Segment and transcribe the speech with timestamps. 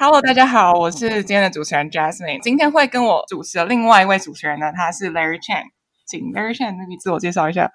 [0.00, 2.40] Hello，大家好，我是今天的主持人 Jasmine。
[2.40, 5.64] 今天会跟我主持的另外一位主持人呢，他是 Larry Chan，
[6.06, 7.68] 请 Larry Chan 你自我介绍一下。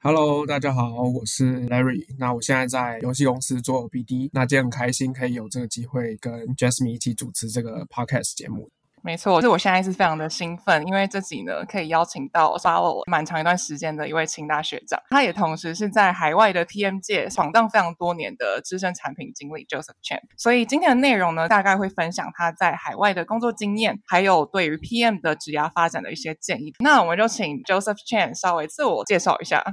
[0.00, 2.04] Hello，大家好，我是 Larry。
[2.18, 8.68] 那我现在在游戏公司做 BD，那今天很开心可以有这个机会跟 Jasmine 一起主持这个 Podcast 节目。
[9.02, 20.20] 没错，是我现在是非常的兴奋，因为这集呢可以邀请到刷了我蛮长一段时间的一位清大学长，他也同时是在海外的 PM 界闯荡非常多年的资深产品经理 Joseph Chen。
[20.36, 26.74] 所以今天的内容呢，大概会分享他在海外的工作经验，还有对于 PM 的职涯发展的一些建议。
[26.80, 29.64] 那我们就请 Joseph Chen 稍微自我介绍一下。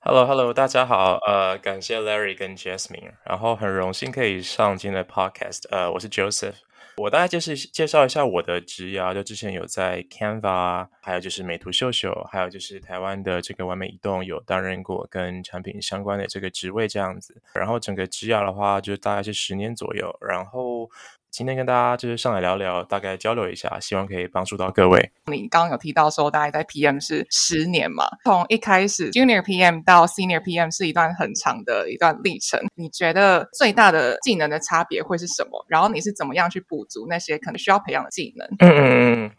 [0.00, 6.65] Hello，Hello，hello, 大家好，呃，感谢 Larry 跟 Jasmine，然后很荣幸可以上今天的 Podcast，呃，我是 Joseph。
[6.98, 17.42] 我大概就是介绍一下我的职业啊，就之前有在 Canva，还有就是美图秀秀，还有就是台湾的这个完美移动有担任过跟产品相关的这个职位这样子。
[17.52, 20.16] 然后整个职业的话，就大概是十年左右。
[20.20, 20.90] 然后。
[21.36, 25.10] 今天跟大家就是上来聊聊，大概交流一下，希望可以帮助到各位。
[25.30, 28.06] 你刚刚有提到说，大概在 PM 是十年嘛？
[28.24, 32.58] 从一开始 Junior PM 到 Senior PM 是一段很长的一段历程。
[32.74, 35.62] 你觉得最大的技能的差别会是什么？
[35.68, 38.48] 然后你是怎么样去补足那些可能需要培养的技能？
[38.60, 39.30] 嗯嗯嗯。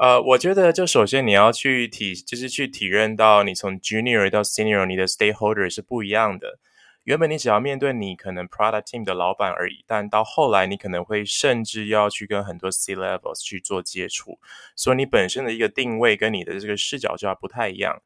[0.00, 6.58] 呃，我觉得就首先你要去体，就是去体认到你从 Junior 到 Senior，你的 Stakeholder 是不一样的。
[7.04, 14.38] 原本你只要面对你可能 product team 的老板而已，但到后来你可能会甚至要去跟很多 C levels 去做接触，
[14.74, 18.02] 所以你本身的一个定位跟你的这个视角就要不太一样。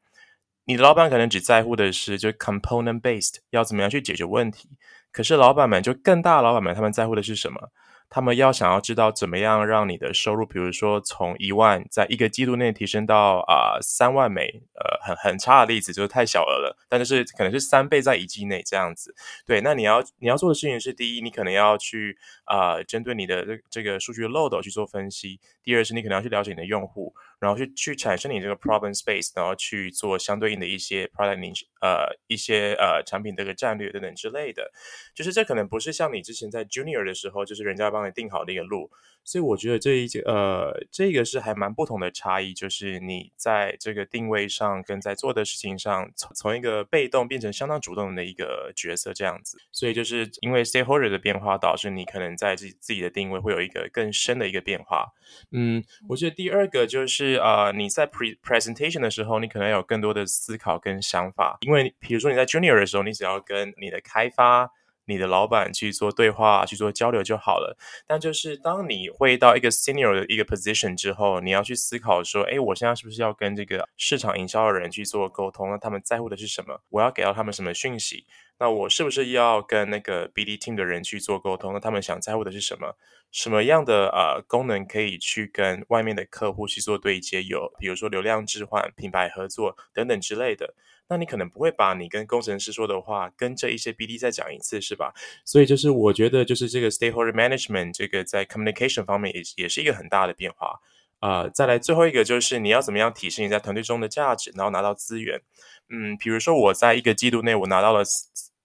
[0.65, 4.69] 你的老板可能只在乎的是就 component based 要怎么样去解决问题，
[5.11, 7.71] 可是老板们就更大老板们他们在乎的是什么？
[8.09, 19.13] 他们要想要知道怎么样让你的收入，比如说从一万在一个季度内提升到啊三万美，呃，很很差的例子就是太小额了，但就是可能是三倍在一季内这样子。
[19.45, 27.13] 对，那你要你要做的事情是，第一，你可能要去啊针对你的这这个数据漏斗去做分析；第二是你可能要去了解你的用户。
[27.39, 31.39] 然后去去产生你这个 problem space，然后去做相对应的一些 product
[31.81, 34.71] 呃一些呃产品这个战略等等之类的，
[35.15, 38.91] 就是这可能不是像你之前在 junior 的时候，就是人家帮你定好的一个路，
[39.23, 55.07] 所以我觉得这一个呃这个是还蛮不同的差异，就是你在这个定位上跟在做的事情上，从从一个被动变成相当主动的一个角色这样子，所以就是因为 stakeholder 的变化，导致你可能在自自己的定位会有一个更深的一个变化。
[55.51, 57.39] 嗯，我觉得第二个就是。
[57.49, 64.69] 呃，你在 presentation 的时候，你可能有更多的思考跟想法，因为比如说你在 junior 的时候，你只要跟你的开发、
[65.09, 67.75] 你的老板去做对话、去做交流就好了。
[68.07, 75.71] 但就是当你会到一个 senior 的一个 position 之后，你要去思考说，哎，我现在是不是要跟这个市场营销的人去做沟通？
[75.71, 76.79] 那他们在乎的是什么？
[76.89, 78.25] 我要给到他们什么讯息？
[78.59, 81.73] 那我是不是要跟那个 BD team 的人去做沟通？
[81.73, 82.95] 那他们想在乎的是什么？
[83.31, 87.41] 什么样的呃功能可以去跟外面的客户去做对接？
[87.43, 90.73] 有比如说流量置换、品牌合作等等之类的。
[91.09, 95.13] 那你可能不会把你跟工程师说的话跟这一些 BD 再讲一次，是吧？
[95.43, 100.79] 所以就是我觉得就是这个 stakeholder management 这个在 communication 方面也也是一个很大的变化。
[101.21, 105.41] 呃，再来最后一个就是你要怎么样提升你在团队中的价值，然后拿到资源。
[105.89, 108.03] 嗯，比如说我在一个季度内我拿到了。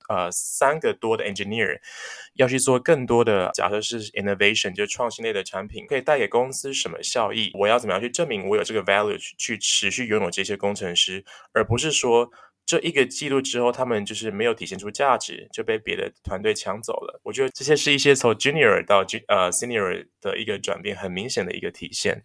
[0.09, 1.79] 呃，三个多的 engineer
[2.35, 7.51] 要去做更多的，假设是 innovation，就创新类的产品，可以带给公司什么效益？
[7.55, 12.31] 我要怎么样去证明我有这个 value 去持续拥有这些工程师，而不是说。
[12.67, 17.21] 这一个季度之后，他们就是没有体现出价值，就被别的团队抢走了。
[17.23, 22.23] 我觉得这些是一些从 junior 到呃 senior 的一个转变，很明显的一个体现。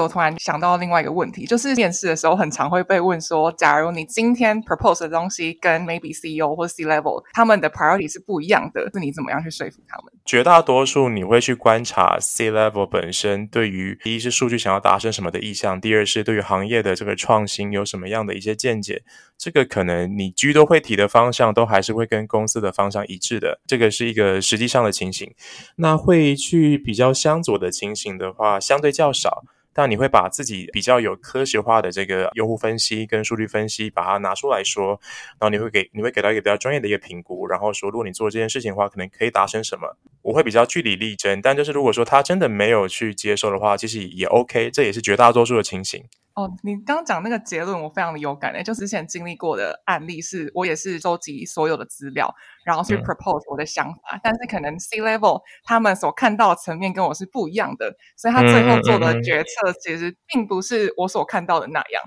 [0.00, 10.12] 我突然想到另外一个问题，就是面试的时候很常会被问说，假如你今天 propose 的东西跟 maybe CEO 或 C level 他们的 priority 是不一样的，是你怎么样去说服他们？
[10.24, 19.02] 绝大多数你会去观察 C level 本身对于第一是数据想要达成什么的意向，第二是对于行业的这个创新有什么样的一些见解。
[19.36, 25.34] 这个可能你居多会提的方向都还是会跟公司的方向一致的，这个是一个实际上的情形。
[25.76, 29.42] 那会去比较相左的情形的话，相对较少。
[29.72, 35.00] 但你会把自己比较有科学化的这个用户分析跟数据分析，把它拿出来说，
[35.38, 39.96] 然后你会给你会给到一个比较专业的一个评估，然后说如果你做这件事情的话，可能可以达成什么。
[40.22, 46.04] 我会比较据理力争，但就是如果说他真的没有去接受的话，其实也 OK，这也是绝大多数的情形。
[46.34, 52.34] 哦，你刚刚讲那个结论，我非常的有感诶，就之前经历过的案例是，我也是收集所有的资料，
[52.64, 62.02] 然后去 propose 我的想法，嗯、但是可能 C level 他们所看到的层面跟我是不一样的，所以他最后做的决策其实并不是我所看到的那样。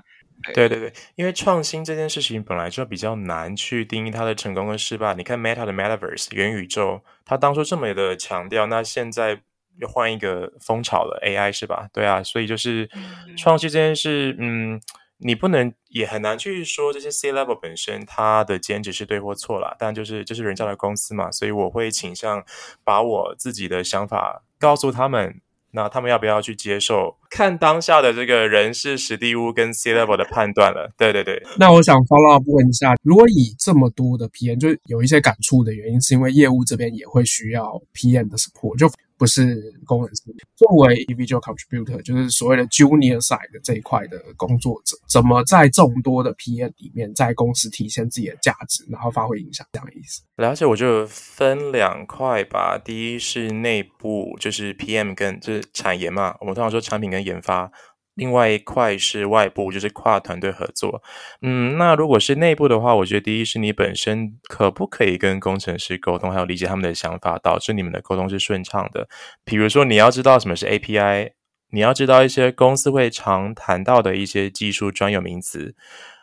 [0.54, 5.14] 对对对，因为创新这件事情本来就比较难去定义它的成功跟失败。
[5.14, 9.42] 你看 Meta 的 Metaverse 元宇宙，他当初这么的强调，那现在。
[9.78, 11.88] 又换一个风潮了，AI 是吧？
[11.92, 12.88] 对啊，所以就是
[13.36, 14.80] 创新这件事，嗯，
[15.18, 22.44] 你不能也很难去说这些 C level 本身它的兼职是对或错啦，但就是这、就是人家的公司嘛，所以我会倾向
[22.84, 25.40] 把我自己的想法告诉他们。
[25.72, 27.18] 那他们要不要去接受？
[27.28, 30.90] 看当下的这个人事、史蒂乌跟 C level 的判断了。
[30.96, 31.42] 对对对。
[31.58, 38.90] 那我想 follow up 问一下，如果以这么多的 PM，就有一些感触的原因，是因为业务这边也会需要 PM 的 support，就。
[39.18, 40.22] 不是工程师，
[40.54, 50.22] 作为 individual contributor，就是所谓的 junior side 的这一块的工作者，怎么在众多的 PM 里面，在公司体现自己的价值，然后发挥影响，这样的意思。
[50.36, 52.78] 了解，我就分两块吧。
[52.78, 57.70] 第一是内部，就是 PM 跟就是产研嘛，我们通常说产品跟研发。
[58.16, 61.02] 另外一块是外部，就是跨团队合作。
[61.42, 69.06] 嗯，那如果是内部的话，我觉得第一是你本身可不可以跟工程师沟通，还有理解他们的想法，导致你们的沟通是顺畅的。
[69.44, 71.32] 比如说，你要知道什么是 API，
[71.70, 75.74] 你要知道一些公司会常谈到的一些技术专有名词，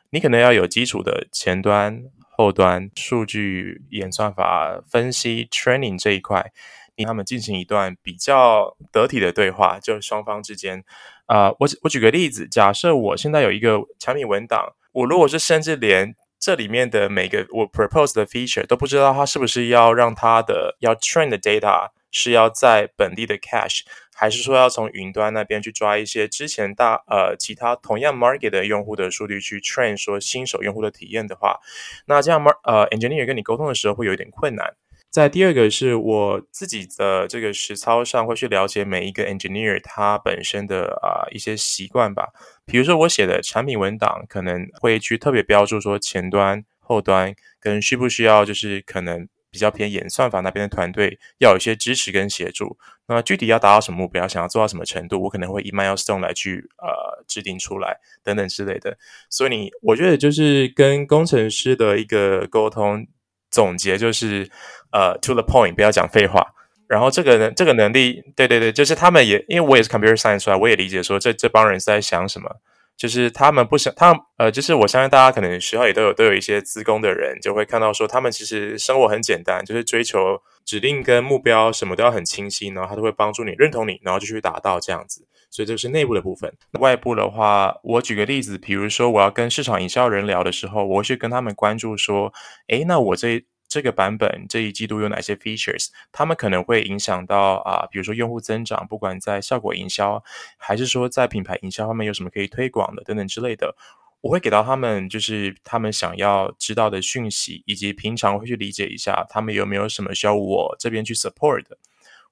[0.09, 2.01] 你可能要有基础的前端、
[2.35, 6.51] 后端、数据演算法分析、training 这一块，
[6.95, 10.83] 你他们进行一段比较得体的对话，就是双方之间。
[11.25, 23.81] 啊、我我举个例子，假设我现在有一个产品文档，我如果是甚至连这里面的每个我 propose 的 feature 都不知道，它是不是要让它的要 train 的 data 是要在本地的 cache，
[24.13, 31.59] 还是说要从云端那边去抓一些之前大呃其他同样 market 的用户的数据去 train 说新手用户的体验的话，
[32.05, 34.75] 那这样 mar 呃 engineer 跟你沟通的时候会有一点困难。
[35.13, 42.29] 在第二个是我自己的这个实操上会去了解每一个 engineer 他本身的啊、一些习惯吧。
[42.65, 52.75] 比如说我写的产品文档可能会去特别标注说前端、后端跟需不需要就是可能比较偏演算法那边的团队要有一些支持跟协助。
[53.05, 58.97] 那具体要达到什么目标，想要做到什么程度，我可能会以 milestone 来去呃制定出来等等之类的。
[59.29, 63.05] 所以你我觉得就是跟工程师的一个沟通。
[63.53, 64.49] 总结就是，
[64.91, 66.43] 呃，to the point，不要讲废话。
[66.87, 72.49] 然后这个能，这个能力，对对对，就是他们也，因为我也是 computer science 出来，我也理解说这这帮人是在想什么。
[72.95, 85.27] 就是他们不想，他呃，就是我相信大家可能学校也都有都有一些资工的人，就会看到说他们其实生活很简单，就是追求指令跟目标什么都要很清晰，然后他都会帮助你认同你，然后就去达到这样子。
[85.49, 86.51] 所以这是内部的部分。
[86.79, 92.33] 外部的话，我举个例子，比如说我要跟市场营销人聊的时候，我会去跟他们关注说，
[92.69, 100.23] 诶，那我这这个版本这一季度有哪些 features，他们可能会影响到啊，比如说用户增长，不管在效果营销，
[100.57, 103.75] 还是说在品牌营销方面有什么可以推广的等等之类的，
[104.21, 111.75] 我会给到他们就是他们想要知道的讯息，以及平常会去理解一下他们有没有什么需要我这边去 support 的。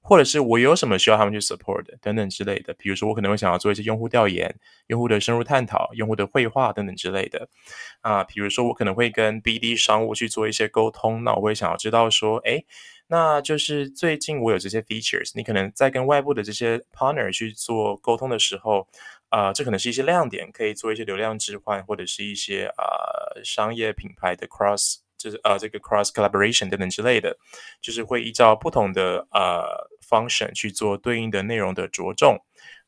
[0.02, 4.54] 或者是我有什么需要他们去 support 等等之类的，比如说我可能会想要做一些用户调研、
[4.88, 7.48] 用户的深入探讨、用户的绘画等等之类的
[8.00, 12.64] 啊，比如说我可能会跟 BD 商务去做一些沟通，那我会想要知道说，哎，
[13.06, 18.88] 那就是最近我有这些 features，你可能在跟外部的这些 partner 去做沟通的时候，
[19.28, 25.01] 啊，这可能是一些亮点，可以做一些流量置换，或者是一些啊商业品牌的 cross。
[25.22, 27.36] 就是呃，这个 cross collaboration 等等之类的，
[27.80, 29.62] 就是会依照不同的呃
[30.08, 32.38] function 去做对应的内容的着重。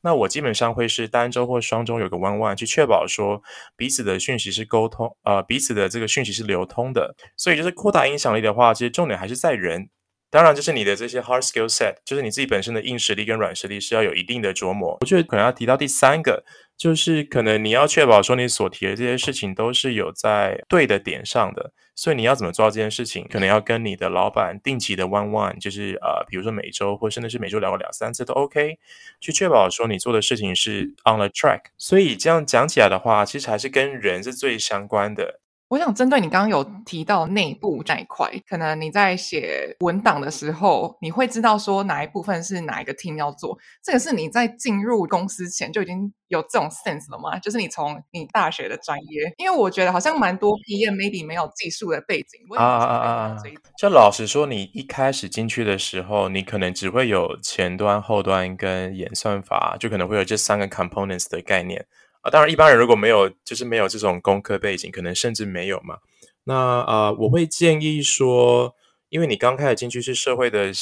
[0.00, 3.42] 那我基本上会是单周或双周有个 one one 去确保说
[3.76, 7.14] 彼此的讯息是沟通，呃，彼此的这个讯息是流通的。
[7.36, 9.88] 所以就是扩大影响力的话，其实重点还是在人。
[10.34, 14.98] 当然，就是你的这些 hard skill set，就是你自己本身的硬实力跟软实力是要有一定的琢磨。
[15.02, 16.44] 我觉得可能要提到第三个，
[16.76, 21.72] 就是可能你要确保说你所提的这些事情都是有在对的点上的。
[21.94, 28.76] 所以你要怎么做到这件事情，可能要跟你的老板定期的 one one，就是呃，比如说每周或甚至是每周聊个两三次都 OK，
[29.20, 31.60] 去确保说你做的事情是 on the track。
[31.78, 35.38] 所以这样讲起来的话，其实还是跟人是最相关的。
[35.74, 43.58] 我想针对你刚刚有提到内部这一块，可能你在写文档的时候，你会知道说哪一部分是哪一个 team 要做。
[43.82, 47.40] 这个是你在进入公司前就已经有这种 sense 了吗？
[47.40, 52.40] 就是你从你大学的专业，因为我觉得好像蛮多 PM maybe 没有技术的背景。
[52.56, 53.36] 啊啊啊啊！
[53.76, 61.84] 就老实说，你一开始进去的时候，你可能只会有前端、后端跟演算法，就可能会有这三个 components 的概念。
[62.24, 65.98] 啊，当然，一般人如果没有，就是没有这种工科背景，可能甚至没有嘛。
[66.44, 68.74] 那啊、呃，我会建议说，
[69.10, 70.72] 因为你刚开始进去是社会的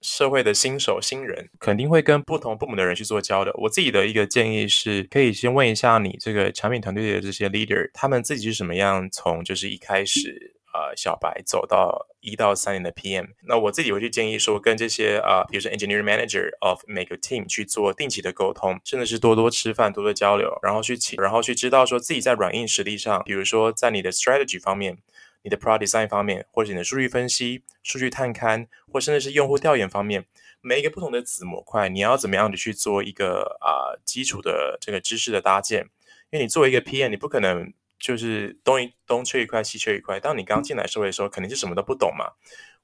[0.00, 3.52] 社会的新手新人，肯定会跟不同部门的人去做交流。
[3.58, 13.30] 我自己的一个建议是，可以先问一下你这个产品团队的这些 leader，他们自己是什么样，从就是一开始、呃小白走到一到三年的 PM。
[13.48, 24.98] 那我自己会去建议说，跟这些呃，比如说 Engineering Manager of 每个 team 去做定期的沟通，甚至是多多吃饭、多多交流，然后去请，然后去知道说自己在软硬实力上，比如说在你的 strategy 方面。
[25.42, 30.26] 你的 product design 方面，或者你的数据分析、数据探勘，或甚至是用户调研方面，
[30.60, 35.88] 每一个不同的子模块，你要怎么样的去做一个啊、基础的这个知识的搭建？
[36.30, 40.20] 因为你作为一个 PM，你不可能就是东一东缺一块，西缺一块。
[40.20, 42.32] 当你刚进来社会的时候，肯定是什么都不懂嘛。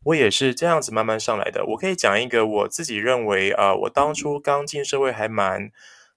[0.05, 1.65] 我也是这样子慢慢上来的。
[1.65, 5.71] 我可以讲一个我自己认为啊、呃，我当初刚进社会还蛮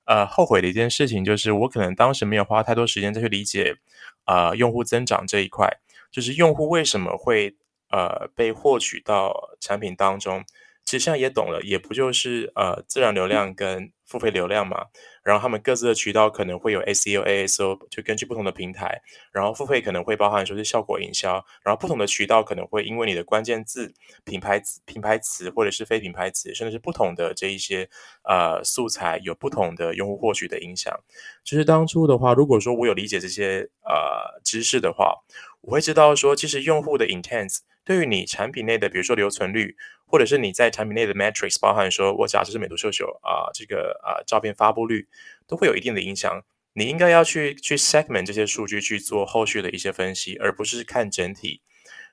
[0.06, 3.78] 呃后悔的一件事情，就是我可能当时没有花太多时间再去理解
[4.26, 5.70] 啊、呃、用户增长这一块。
[6.12, 7.56] 就是用户为什么会
[7.90, 10.44] 呃被获取到产品当中，
[10.84, 14.86] 其实现在也懂了，也不就是呃自然流量跟付费流量嘛，
[15.22, 27.90] 然后他们各自的渠道可能会有 SEO、ASO，就根据不同的平台，然后付费可能会包含说是效果营销，然后不同的渠道可能会因为你的关键字、品牌、品牌词或者是非品牌词，甚至是不同的这一些
[28.24, 30.98] 呃素材，有不同的用户获取的影响。
[31.44, 35.16] 就是当初的话，如果说我有理解这些呃知识的话，
[35.62, 39.76] 我会知道说，其实用户的 intense 对于你产品内的，比如说留存率。
[40.10, 45.06] 或者是你在产品内的 metrics，包含说，我假设是美图秀秀啊，这个啊照片发布率
[45.46, 46.42] 都会有一定的影响。
[46.72, 51.60] 你应该要去去 segment 这些数据去做后续的一些分析，而不是看整体。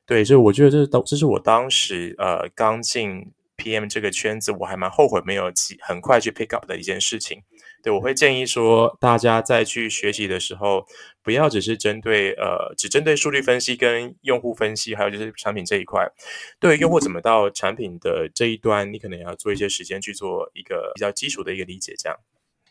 [0.04, 7.44] 对，所以我觉得这是当这是我当时呃刚进 PM 这个圈子，我还蛮后悔没有很快去 pick up 的一件事情。
[7.84, 10.86] 对，我会建议说，大家在去学习的时候，
[11.22, 16.10] 不要只是针对呃，只针对数据分析跟用户分析，还有就是产品这一块。
[16.58, 21.94] 对于用户怎么到产品的这一端，你可能也要做一些时间去做一个比较基础的一个理解。
[21.98, 22.18] 这样。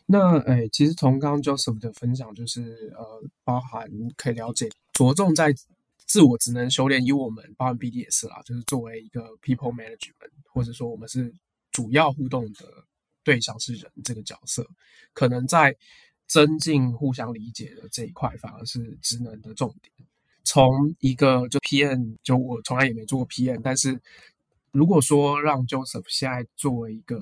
[0.06, 5.54] 那诶，其实从刚刚 Joseph 的分享，就是呃，包含可以了解，着重在
[6.04, 11.32] 自我职能修炼，以我们包含 BD 也是啦，就是作为一个 People Management，或者说我们是
[11.70, 12.84] 主要互动的。
[13.24, 14.64] 对象是人这个角色，
[15.12, 15.74] 可能在
[16.26, 19.92] 增进互相理解的这一块，反而是职能的重点。
[20.44, 23.98] 从一个就 PM，就我从来也没做过 PM，但是
[24.72, 27.16] 如果说让 Joseph 现在作为一个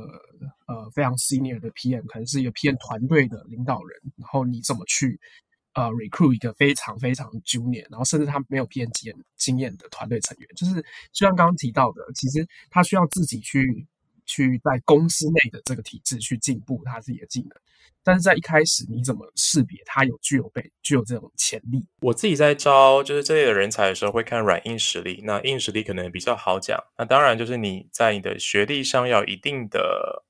[0.66, 5.20] 呃非常 senior 的 PM，可能是一个 PM 团队的领导人，然后你怎么去
[5.74, 10.74] 呃 recruit 一个非常非常 junior，然后甚至他没有 PM 经验经验的团队成员，就是
[11.12, 13.86] 就像刚刚提到的，其实他需要自己去。
[14.32, 17.50] 去在公司内的这个体制去进步他自己的技能，
[18.02, 21.84] 但是在一开始你怎么识别他有具有被具有这种潜力？
[22.00, 25.20] 我自己在招就是这类的人才的时候，会看软硬实力。
[25.24, 30.24] 那硬实力可能比较好讲，那当然就是你在你的学历上要一定的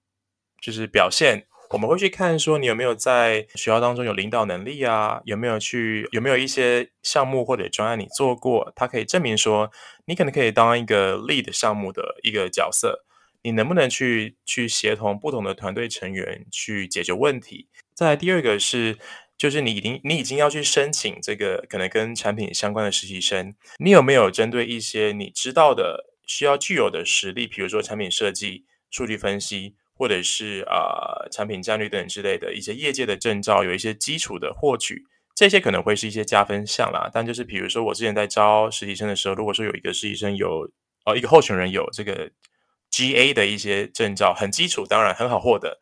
[0.60, 1.46] 就是表现。
[1.70, 9.70] 我们会去看说你有没有在学校当中有领导能力啊，有没有去有没有一些项目或者专案你做过，他可以证明说
[10.04, 13.06] 你可能可以当一个 lead 项目的一个角色。
[13.42, 17.66] 你能不能去去协同不同的团队成员去解决问题？
[17.94, 18.96] 再来第二个是，
[19.36, 37.10] 就是你已经你已经要去申请这个可能跟产品相关的实习生，你有没有针对一些你知道的需要具有的实力，比如说产品设计、数据分析，或者是啊、产品战略等之类的一些业界的证照，有一些基础的获取，这些可能会是一些加分项啦。
[37.12, 40.70] 但就是比如说我之前在招实习生的时候，如果说有一个实习生有
[41.04, 42.30] 哦一个候选人有这个。
[42.92, 45.80] GA 的一些证照很基础，当然很好获得，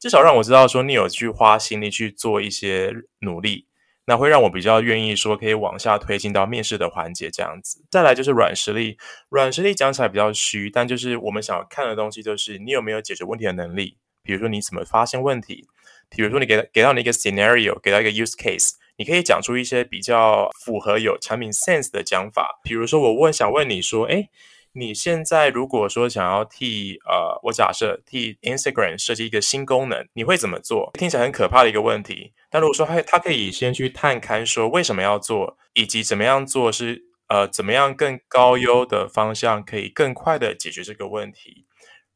[0.00, 3.66] 至少让我知道说你有去花心力去做一些努力，
[4.06, 7.84] 那会让我比较愿意说可以往下推进到面试的环节这样子。
[7.90, 8.96] 再来就是软实力，
[9.28, 15.66] 软实力讲起来比较虚，但就是我们想要看的东西就是你有没有解决问题的能力，比如说你怎么发现问题，
[16.08, 24.30] 比如说你给给到你一个 scenario，给到一个 use case，你可以讲出一些比较符合有产品 sense 的讲法，比如说我问想问你说，诶。
[24.78, 30.90] 你现在如果说想要替呃，我假设替 Instagram 设计一个新功能，你会怎么做？
[30.98, 32.34] 听起来很可怕的一个问题。
[32.50, 41.64] 但如果说他他可以先去探勘说为什么要做，以及怎么样做是呃怎么样更高优的方向可以更快的解决这个问题，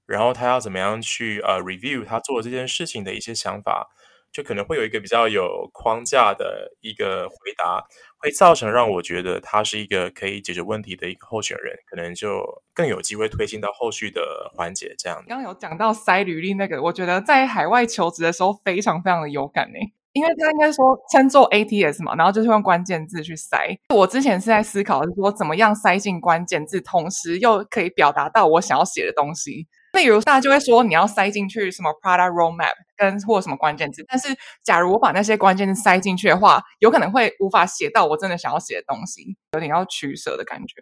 [0.05, 3.89] 然后他要怎么样去呃 review 他做这件事情的一些想法。
[4.33, 7.85] 就可能会有一个比较有框架的一个回答，
[8.19, 14.95] 会造成让我觉得他是一个可以解决问题的一个候选人，可能就更有机会推进到后续的环节。
[14.99, 19.79] 这样，刚刚有讲到筛履历那个，我觉得在海外求职的时候非常非常的有感呢，
[20.13, 23.77] 因为他应该说称作 ATS 嘛，然后就是用关键字去筛。
[23.95, 29.67] 我之前是在思考是说怎么样筛进关键字，同时又可以表达到我想要写的东西。
[29.95, 32.75] 例如大家就会说你要塞进去什么 product roadmap。
[33.01, 34.05] 跟或什么关键字。
[34.07, 34.29] 但是，
[34.63, 40.75] 假如我把那些关键字塞进去的话，有可能会无法写到我真的想要写的东西，有点要取舍的感觉。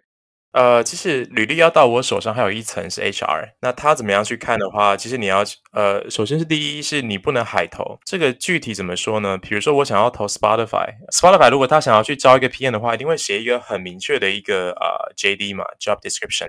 [0.51, 3.51] 呃，其实履历要到我手上，还有一层是 HR。
[3.61, 7.97] 那他怎么样去看的话，其实你要呃，首先是第一是你不能海投。
[8.03, 9.37] 这个具体怎么说呢？
[9.37, 16.47] 比如说我想要投 Spotify，Spotify 如果他想要去招一个 PM 的话，一定会写一个很明确的一个呃 JD 嘛，Job Description。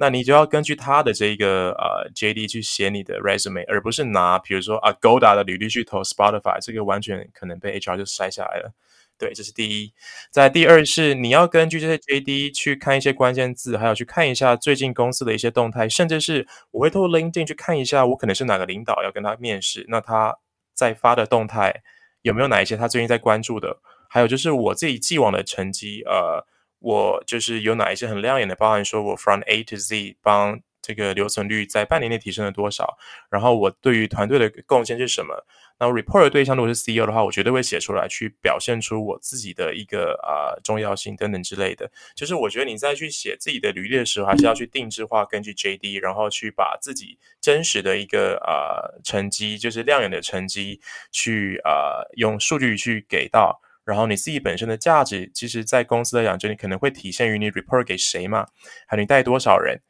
[0.00, 8.72] 那你就要根据他的这个呃 JD 去写你的 resume，而不是拿比如说 Agoda 的履历去投 Spotify，这个完全可能被 HR 就筛下来了。
[9.18, 9.92] 对，这是第一。
[10.30, 20.38] 在第二是你要根据这些 JD 去看一些关键字，还有去看一下最近公司的一些动态，甚至是我会透过 LinkedIn 去看一下，我可能是哪个领导要跟他面试，那他
[20.72, 21.82] 在发的动态
[22.22, 23.80] 有没有哪一些他最近在关注的？
[24.08, 26.46] 还有就是我自己既往的成绩，呃，
[26.80, 32.96] 我就是有哪一些很亮眼的，包含说我 from A to Z 帮这个留存率在半年内提升了多少，
[33.30, 35.44] 然后我对于团队的贡献是什么？
[35.80, 41.88] 那 report 的对象如果是 CEO 的话，我绝对会写出来，去表现出我自己的一个啊、重要性等等之类的。
[42.16, 50.80] 就是我觉得你在去写自己的履历的时候，还是要去定制化，根据 JD，然后去把自己真实的一个啊、成绩，就是亮眼的成绩，
[51.12, 58.46] 去啊、用数据去给到，然后你自己本身的价值，其实在公司来讲，就你可能会体现于你 report 给谁嘛，
[58.86, 59.80] 还有你带多少人。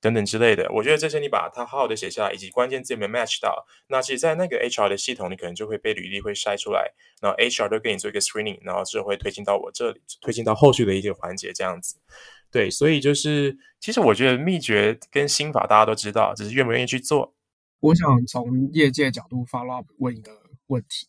[0.00, 6.88] 等等之类的，我觉得这些你把它好好的写下来，以及关键字有没有 match 到，那其实，在那个 HR 的系统，你可能就会被履历会筛出来，
[7.20, 11.96] 然后 HR 都给你做一个 screening，然后就会推进到我这里，推进到后续的一个环节这样子。
[12.48, 17.34] 对，所以就是，其实我觉得秘诀跟心法大家都知道，只是愿不愿意去做。
[17.80, 20.30] 我想从业界角度 follow up 问一个
[20.68, 21.08] 问题，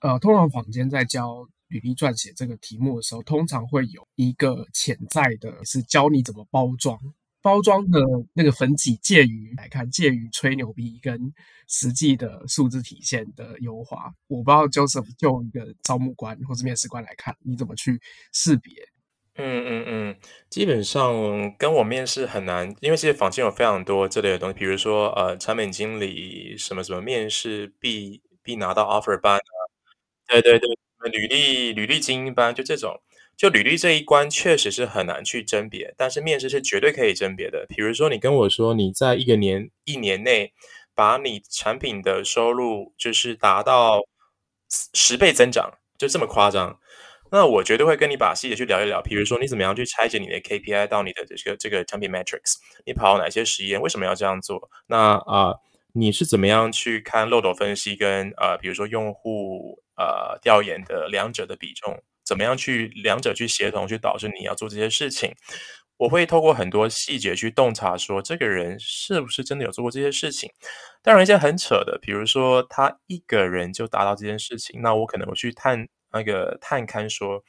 [0.00, 6.96] 呃，通常坊间在教履历撰写这个题目的时候，通常会有一个潜在的，是教你怎么包装。
[7.42, 8.00] 包装的
[8.32, 11.34] 那个粉底介于来看，介于吹牛逼跟
[11.68, 14.14] 实际的数字体现的优化。
[14.28, 18.00] 我不知道 Joseph 就一个招募官或是面试官来看，你怎么去
[18.32, 18.72] 识别？
[19.34, 20.16] 嗯嗯嗯，
[20.48, 21.12] 基本上
[21.58, 29.58] 跟我面试很难，因为其实坊间有非常多这类的东西，比如说呃，产品经理什么什么面试必必拿到 offer 班啊，
[30.28, 30.78] 对对对，
[31.10, 33.00] 履历履历精英班就这种。
[33.36, 37.66] 就履历这一关确实是很难去甄别，但是面试是绝对可以甄别的。
[37.68, 40.52] 比如说，你跟我说你在一个年一年内
[40.94, 44.02] 把你产品的收入就是达到
[44.68, 46.78] 十倍增长，就这么夸张，
[47.32, 49.02] 那我绝对会跟你把细节去聊一聊。
[49.02, 52.54] 比如说，你怎么样去拆解你的 KPI 到你的这个这个产品 metrics，
[52.86, 54.70] 你跑哪些实验，为什么要这样做？
[54.86, 55.56] 那啊、
[55.92, 62.02] 你是怎么样去看漏斗分析跟呃，比如说用户呃调研的两者的比重？
[62.24, 65.34] 怎么样去两者去协同，去导致你要做这些事情？
[65.96, 70.50] 我会透过很多细节去洞察，说这个人是不是真的有做过这些事情。
[71.02, 77.44] 当然一些很扯的，比如说他一个人就达到这件事情，那我可能会去探那个探勘，说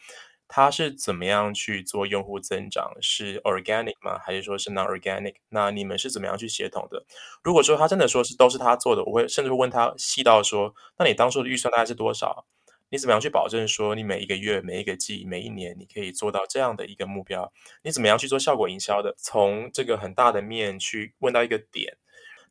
[0.48, 4.20] 他是怎么样去做用户增长，是 organic 吗？
[4.20, 5.36] 还是说是 non organic？
[5.50, 7.04] 那你们是怎么样去协同的？
[7.44, 12.46] 如果说他真的说是都是他做的，我会甚至会问他细到说，那你当初的预算大概是多少？
[12.90, 17.52] 你怎么样去保证说你每一个月、每一个季、每一年你可以做到这样的一个目标？
[17.84, 19.16] 你怎么样去做效果营销的？
[19.18, 21.98] 从这个很大的面去问到一个点。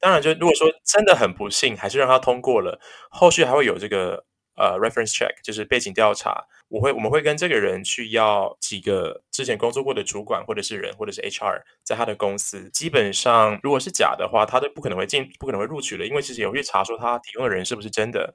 [0.00, 2.78] 当然，就如果说真的很不幸，还是让他通过了，
[3.08, 4.26] 后续还会有这个
[4.56, 6.44] 呃 reference check，就是背景调查。
[6.68, 12.68] 我会我们会跟这个人去要几个之前工作过的主管，或者是人，或者是 HR，在他的公司。
[12.70, 18.34] 基本上如果是假的话，他都不可能会进，不可能会录取的，因为其实也会查说他提供的人是不是真的。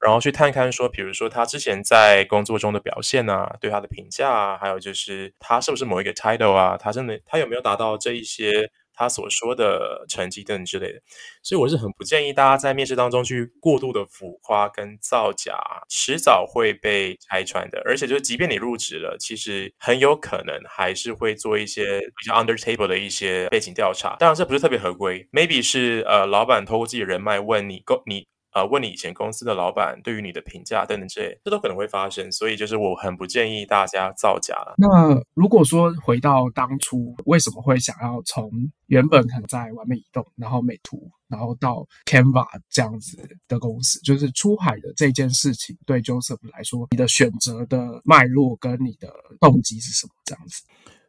[0.00, 11.00] 然后去探看说，比如说他之前在工作中的表现啊，对他的评价啊，还有就是他是不是某一个 title 啊，他真的他有没有达到这一些他所说的成绩等之类的。
[11.42, 15.56] 所以我是很不建议大家在面试当中去过度的浮夸跟造假，
[15.88, 17.82] 迟早会被拆穿的。
[17.84, 24.16] 而且就是即便你入职了，其实很有可能还是会做一些比较 under table 的一些背景调查。
[24.18, 28.31] 当然这不是特别合规，maybe 是呃老板透过自己人脉问你够你。
[28.54, 34.74] 呃，问你以前公司的老板对于你的评价等等这些，这都可能会发生，所以就是我很不建议大家造假了。
[34.76, 38.50] 那如果说回到当初，为什么会想要从
[38.88, 43.16] 原本可能在完美移动，然后美图，然后到 Canva 这样子
[43.48, 49.10] 的公司，就是出海的这件事情，对 Joseph 来说，你的选择的脉络跟你的
[49.40, 50.12] 动机是什么？
[50.26, 50.62] 这样子？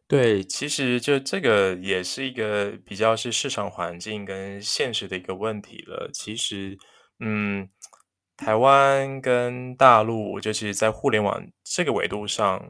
[0.08, 6.10] 对，其实就这个也是一个比较是市场环境跟现实的一个问题了。
[6.14, 6.78] 其实。
[7.20, 7.70] 嗯，
[8.38, 12.62] 台湾跟大陆，就是在互联网这个维度上，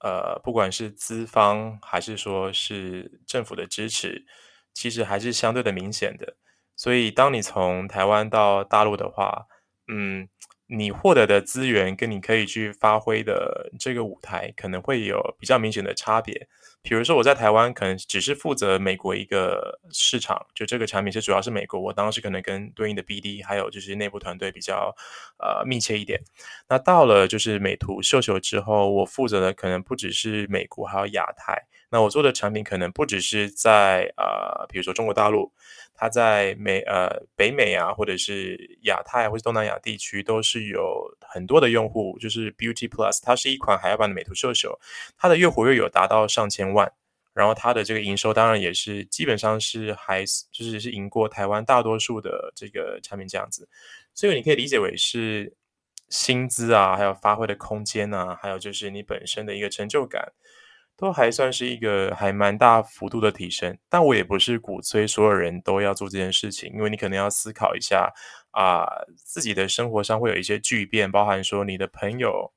[0.00, 4.24] 呃，不管是资方还是说是政府的支持，
[4.72, 6.36] 其实还是相对的明显的。
[6.76, 9.46] 所以当你从台湾到大陆的话，
[9.88, 10.28] 嗯。
[10.74, 16.48] 你获得的资源跟你可以去发挥的这个舞台可能会有比较明显的差别。
[16.80, 24.96] 比如说我在台湾可能只是负责美国一个市场，就这个产品是主要是美国，我当时可能跟对应的 BD 还有就是内部团队比较
[25.38, 26.20] 呃密切一点。
[26.68, 31.66] 那到了就是美图秀秀之后，我负责的可能不只是美国，还有亚太。
[31.92, 35.52] 那我做的产品可能不只是在呃，比如说中国大陆。
[35.94, 42.18] 它在美呃北美啊，或者是亚太或者东南亚地区，都是有很多的用户。
[42.18, 44.80] 就是 Beauty Plus，它是一款海外版的美图秀秀，
[45.16, 46.90] 它的月活跃有达到上千万，
[47.34, 53.68] 然后它的这个营收当然也是基本上是还就是是赢过台湾大多数的这个产品这样子。
[54.12, 55.54] 所以你可以理解为是
[56.08, 60.32] 薪资啊，还有发挥的空间啊，还有就是你本身的一个成就感。
[60.96, 68.12] 都还算是一个还蛮大幅度的提升，但我也不是鼓吹所有人都要做这件事情，因为你可能要思考一下
[68.52, 72.52] 啊、自己的生活上会有一些巨变，包含说你的朋友，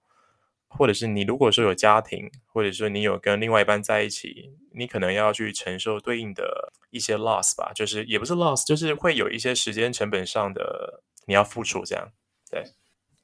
[0.67, 12.11] 或者是你如果说有家庭，或者说你有跟另外一半在一起，你可能要去承受对应的一些 loss 吧，就是也不是 loss，就是会有一些时间成本上的你要付出，这样，
[12.51, 12.63] 对。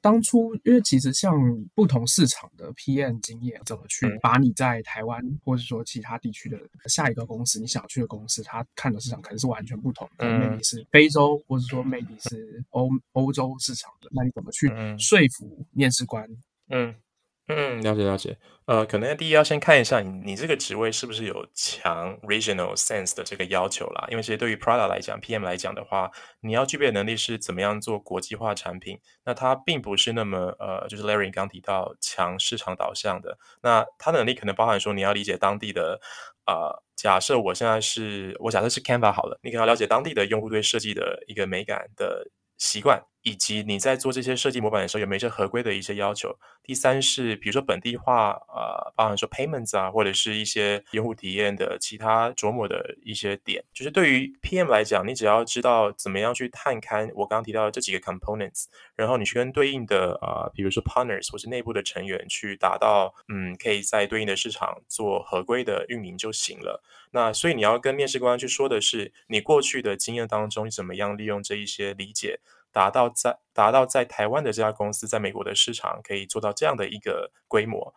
[0.02, 1.32] 当初，因为其实像
[1.74, 10.26] 不同市场的 PM 经验，怎么去把你在台湾或者说其他地区的下一个公司，你想去的公司，他看的市场可能是完全不同的。
[10.26, 14.66] maybe 是非洲，或者说 maybe 是欧欧洲市场的，那你怎么去
[14.98, 16.28] 说服面试官？
[16.68, 16.94] 嗯。
[17.48, 18.38] 嗯，了解了解。
[18.66, 24.06] 呃，可能第一要先看一下你你这个职位是不是有强 regional sense 的这个要求啦。
[24.10, 29.00] 因为其实对于 Prada 来讲，PM 来讲的话，你要具备的能力是怎么样做国际化产品。
[29.24, 33.36] 那它并不是那么呃，就是 Larry 刚提到强市场导向的。
[33.60, 36.00] 那它的能力可能包含说你要理解当地的
[36.46, 42.30] 呃，假设我现在是我假设是 Canva 好了，你可能要了解当地的用户对设计的一个美感的
[42.62, 43.02] 习惯。
[43.24, 46.36] 以及你在做这些设计模板的时候，有没有一些合规的一些要求？
[46.64, 53.64] 第三是，比如说本地化，呃，包含说 payments 啊，或者是一些用户体验的其他琢磨的一些点。
[53.72, 58.64] 就是对于 PM 来讲，你只要知道怎么样去探勘我刚刚提到的这几个 components，
[58.96, 66.82] 然后你去跟对应的啊、呃，比如说 partners 或是内部的成员去达到，嗯，可以在对应的市场做合规的运营就行了。
[67.12, 72.40] 那所以你要跟面试官去说的是，你过去的经验当中，你怎么样利用这一些理解。
[72.74, 77.94] 达到在达到在台湾的这家公司在美国的市场可以做到这样的一个规模，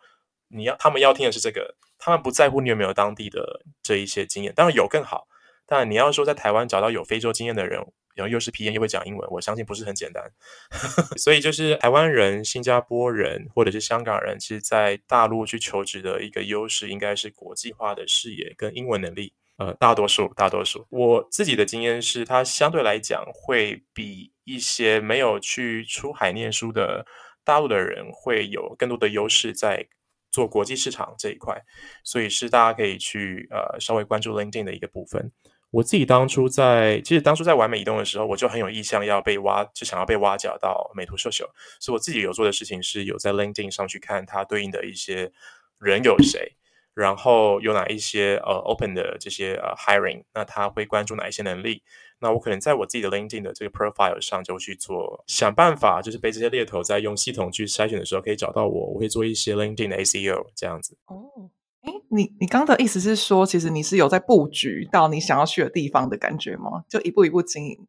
[0.48, 5.28] 你要他们要听的是这个，他们不在乎你有没有当地的这一些经验，当然有更好。
[5.64, 7.80] 但你要说在台湾找到有非洲经验的人，
[8.16, 10.24] 然后又是 PM 又会讲英文，我相信不是很简单。
[11.16, 19.32] 所以就是台湾人、新加坡人或者是香港人，其实在大陆去求职的一个优势，应该是国际化的视野跟英文能力。
[19.58, 27.06] 呃，大多数大多数，我自己的经验是，它相对来讲会比一些没有去出海念书的
[27.42, 29.86] 大陆的人会有更多的优势在
[30.30, 31.58] 做国际市场这一块，
[32.04, 35.32] 所以是大家可以去呃稍微关注 LinkedIn 的一个部分。
[35.76, 45.30] 我自己当初在，其实当初在完美移动的时候，我就很有意向要被挖，就想要被挖角到美图秀秀，所以我自己有做的事情是有在 LinkedIn 上去看它对应的一些
[45.78, 46.56] 人有谁。
[46.94, 51.82] 然后有哪一些呃 open 的这些呃 hiring，那他会关注哪一些能力？
[52.20, 58.86] 那我可能在我自己的 LinkedIn 的这个 profile 上就去做想办法，就是被这些猎头在用系统去筛选的时候可以找到我。
[58.86, 60.96] 我会做一些 LinkedIn 的 SEO 这样子。
[61.04, 61.50] 哦，
[61.86, 66.84] 哎，你你刚的意思是说，其实你是有在布局到你想要去的地方的感觉吗？
[66.88, 67.86] 就一步一步经营。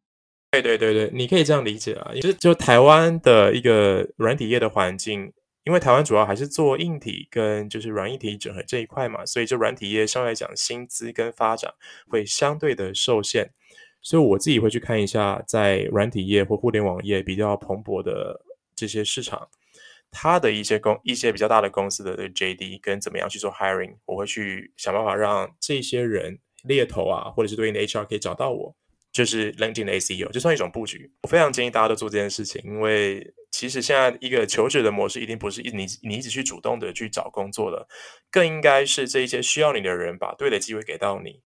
[0.50, 5.32] 对对对对，你可以这样理解啊，就是就台湾的一个软体业的环境。
[5.64, 11.70] 因为台湾主要还是做硬体跟就是软硬体整合这一块嘛，所以就软体业相对来讲薪资跟发展
[12.08, 13.50] 会相对的受限，
[14.00, 18.40] 所以我自己会去看一下在软体业或互联网业比较蓬勃的
[18.74, 19.46] 这些市场，
[20.10, 28.74] 他的一些公一些比较大的公司的 JD 跟怎么样去做 hiring，我会去想办法让这些人猎头啊或者是对应的 HR 可以找到我，
[29.12, 33.34] 就是 LinkedIn 的 SEO 就算一种布局，我非常建议大家都做这件事情，因为。
[33.50, 37.88] 其实现在一个求职的模式，一定不是一你你一直去主动的去找工作了，
[38.30, 41.40] 更应该是这一些需要你的人把对的机会给到你。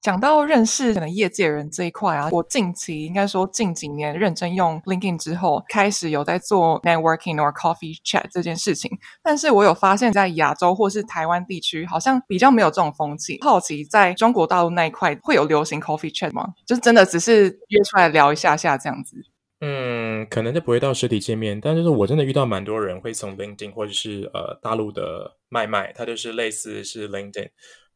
[0.00, 8.90] 讲到认识可能业界人这一块啊，我近期应该说近几年认真用 LinkedIn 之后，开始有在做 networking or coffee chat 这件事情。
[9.22, 13.38] 但是我有发现，在亚洲或是台湾地区，好像比较没有这种风气。
[13.42, 16.48] 好奇在中国大陆那一块会有流行 coffee chat 吗？
[16.66, 19.16] 就是真的只是约出来聊一下下这样子。
[19.64, 27.48] 嗯，可能就不会到实体见面，但就是我真的遇到蛮多人会从 LinkedIn 或者是呃大陆的卖卖，它就是类似是 LinkedIn，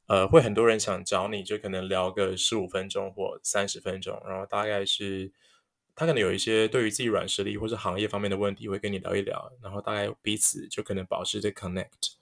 [0.07, 5.33] 呃，会很多人想找你，就可能聊个十五分钟或三十分钟，然后大概是
[5.97, 12.15] 他可能有一些对于自己软实力或者行业方面的问题，会跟你聊一聊，然后大概彼此就可能保持着 connect。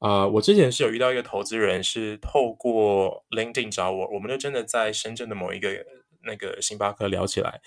[0.00, 5.70] 啊、我之前是有遇到一个投资人，是透过 LinkedIn 找我，我们就真的在深圳的某一个
[6.22, 7.62] 那个星巴克聊起来，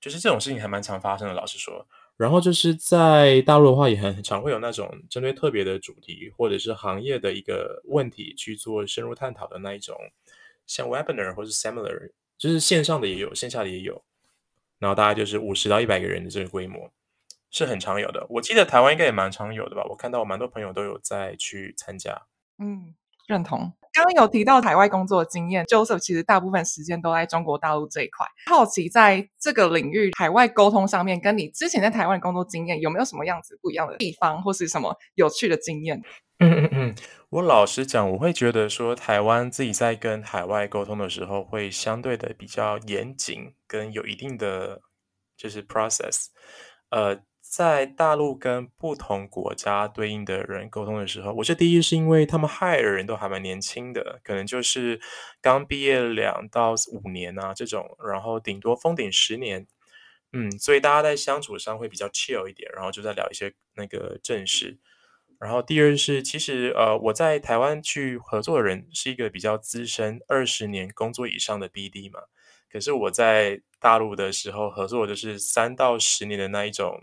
[0.00, 1.86] 就是这种事情还蛮常发生的，老实说。
[2.16, 9.94] 然后就是在大陆的话，也很常会有那种针对特别的主题或者是行业的一个问题去做深入探讨的那一种，
[10.66, 14.02] 像 Webinar 或者 Similar，就是线上的也有，线下的也有。
[14.78, 16.90] 然后大概就是五十到一百个人的这个规模，
[17.50, 18.26] 是很常有的。
[18.30, 19.84] 我记得台湾应该也蛮常有的吧？
[19.90, 22.26] 我看到我蛮多朋友都有在去参加。
[22.58, 22.94] 嗯，
[23.26, 23.72] 认同。
[23.96, 28.26] 刚刚有提到海外工作的经验，Joseph 其实大部分时间都在中国大陆这一块。
[28.50, 36.02] 好奇在这个领域海外沟通上面，跟你之前在台湾工作经验有没有什么样子不一样的地方，或是什么有趣的经验？
[36.40, 36.94] 嗯嗯嗯，
[37.30, 44.82] 我老实讲，我会觉得说台湾自己在跟海外沟通的时候，会相对的比较严谨，跟有一定的
[45.38, 46.26] 就是 process，
[46.90, 47.22] 呃。
[47.56, 55.00] 在大陆跟不同国家对应的人沟通的时候，我觉得第一是因为他们害的人都还蛮年轻的，可能就是
[55.40, 59.66] 刚毕业两到五年啊这种，然后顶多封顶十年，
[60.34, 64.78] 嗯，所以大家在相处上会比较 chill 一点，然后就在聊一些那个正事。
[65.40, 72.20] 然后第二是，其实呃我在台湾去合作的人是一个比较资深二十年工作以上的 BD 嘛，
[72.70, 77.00] 可是我在大陆的时候合作就是三到十年的那一种。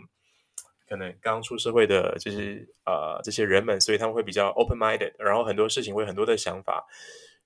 [0.93, 6.85] 可能刚出社会的，就是呃这些人们，所以他们会比较 open-minded，然后很多事情会很多的想法，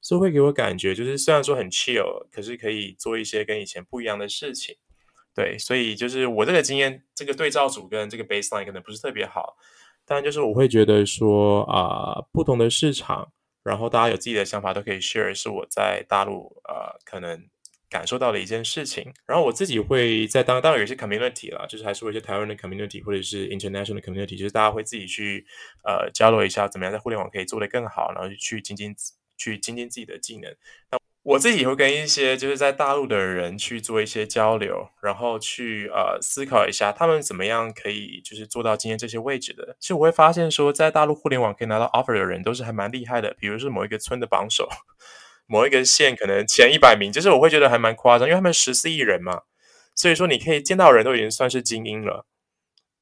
[0.02, 4.76] 所以会给我感觉就是虽然说很 chill，可是可以做一些跟以前不一样的事情。
[5.34, 9.56] 对，所以就是我这个经验，这个对照组跟这个 baseline 可能不是特别好，
[10.06, 13.32] 但就是我会觉得说啊、不同的市场，
[13.64, 17.48] 然后大家有自己的想法都可以 share，是我在大陆呃可能。
[17.90, 25.46] 感受到了一件事情，然后我自己会在当当然有一些 community 啦，就是还是有一些台湾的 community 或者是 international community，就是大家会自己去
[25.84, 28.94] 呃交流一下，怎么样在互联网可以做得更好，然后去精进
[29.38, 30.54] 去精进自己的技能。
[30.92, 39.76] 那我自己也会跟一些就是在大陆的人去做一些交流，然后去呃思考一下他们怎么样可以就是做到今天这些位置的。
[39.80, 44.70] 其实我会发现说，在大陆互联网可以拿到 offer 的人都是还蛮厉害的，比如是某一个村的榜首。
[45.48, 49.42] 某一个县可能前一百名，就是我会觉得还蛮夸张，因为他们十四亿人嘛，
[49.96, 52.26] 所以说你可以见到人都已经算是精英了，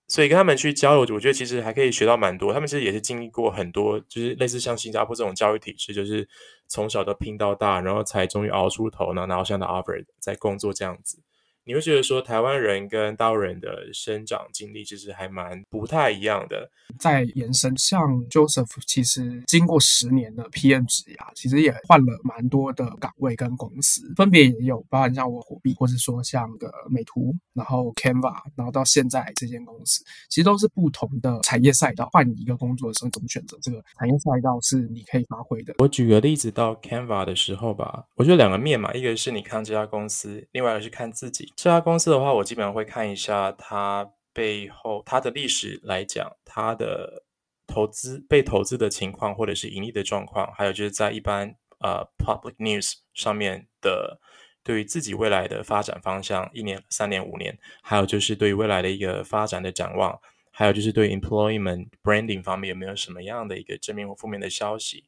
[0.08, 2.54] 所以跟他们去交流，我觉得其实还可以学到蛮多。
[2.54, 6.28] 他们其实也是经历过很多，就是类似像新加坡这种教育体制，就是
[6.68, 11.20] 从小都拼到大，然后才终于熬出头，然后拿到现在 offer 在工作这样子。
[11.68, 16.70] 你会觉得说，台湾人跟大陆人的生长经历其实还蛮不太一样的。
[17.00, 18.00] 在延伸，像
[18.30, 32.08] Joseph，其实经过十年的 PM 职涯，其实也换了蛮多的岗位跟公司，分别也有包含像我火币，或是说像个美图，然后 Canva，然后到现在这间公司，其实都是不同的产业赛道。
[32.14, 35.74] 换一个工作的时候，怎么选择这个产业赛道是你可以发挥的？
[35.80, 41.52] 我举个例子，到 Canva 的时候吧，我觉得两个面嘛，一个是你看这家公司，另外一个是看自己。
[41.56, 47.24] 这家公司的话，我基本上会看一下它背后它的历史来讲，它的
[47.66, 54.20] 投资被投资的情况，或者是盈利的状况，还有就是在一般呃 public news 上面的
[54.64, 60.20] 对于自己未来的发展方向，一年、三年、五年，还有就是对于未来的一个发展的展望，
[60.52, 65.06] 还有就是对 employment branding 方面有没有什么样的一个正面或负面的消息。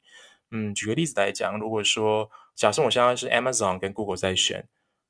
[0.52, 4.66] 嗯，举个例子来讲，如果说假设我现在是 Amazon 跟 Google 在选。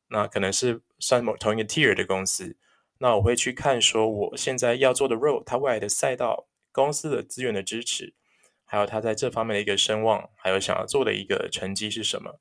[0.09, 2.55] 那可能是算某同一个 tier 的公司，
[2.99, 8.13] 那我会去看说我现在要做的 role，它未来的赛道、公司的资源的支持，
[8.65, 12.39] 还有它在这方面的一个声望，还有想要做的一个成绩是什么，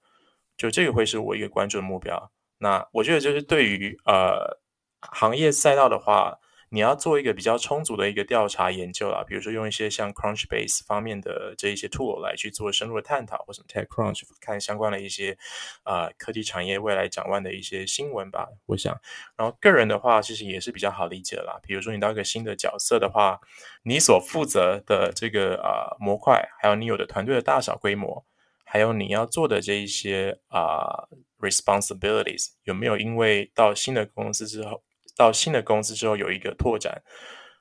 [0.56, 2.30] 就这个会是我一个关注的目标。
[2.58, 4.58] 那我觉得就是对于呃
[5.00, 6.38] 行业赛道的话。
[6.76, 15.38] 你要做一个比较充足的一个调查研究啊，比如说用一些像 Crunchbase 方面的这一些 tool 来去做深入的探讨，或者 TechCrunch 看相关的一些
[15.84, 18.46] 啊、科技产业未来展望的一些新闻吧。
[18.66, 18.94] 我想，
[19.38, 21.58] 然后个人的话，其实也是比较好理解啦。
[21.62, 23.40] 比如说你到一个新的角色的话，
[23.84, 28.22] 你所负责的这个啊、模块，还有你有的团队的大小规模，
[28.66, 31.08] 还有你要做的这一些啊、
[31.40, 34.82] responsibilities，有没有因为到新的公司之后，
[35.16, 37.02] 到新的公司之后有一个拓展，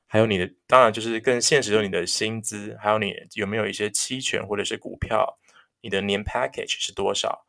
[0.06, 5.40] 还有你的，当然就是更现实的你的薪资，还有你有没有一些期权或者是股票，
[5.82, 7.46] 你的年 package 是多少，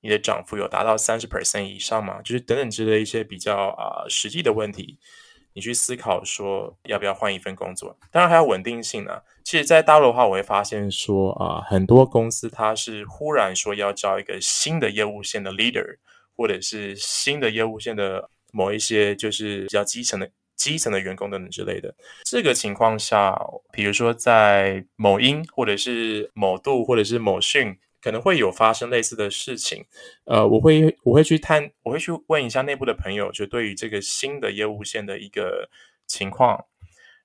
[0.00, 2.22] 你的涨幅有达到三十 percent 以上吗？
[2.22, 4.98] 就是等等之类一些比较啊、实际的问题，
[5.52, 7.98] 你去思考说要不要换一份工作。
[8.10, 15.98] 当然还有稳定性呢、其实，在大陆的话，我会发现说啊，很多公司它是忽然说要招一个新的业务线的 leader，
[16.36, 21.92] 或者是新的业务线的某一些就是比较基层的基层的员工等等之类的。
[22.22, 23.36] 这个情况下，
[23.72, 27.76] 比如说在某音，或者是某度，或者是某讯。
[28.04, 29.86] 可能会有发生类似的事情，
[30.24, 35.70] 呃，我会我会去探，我会去问一下内部的朋友，就对于这个新的业务线的一个
[36.08, 36.66] 情况，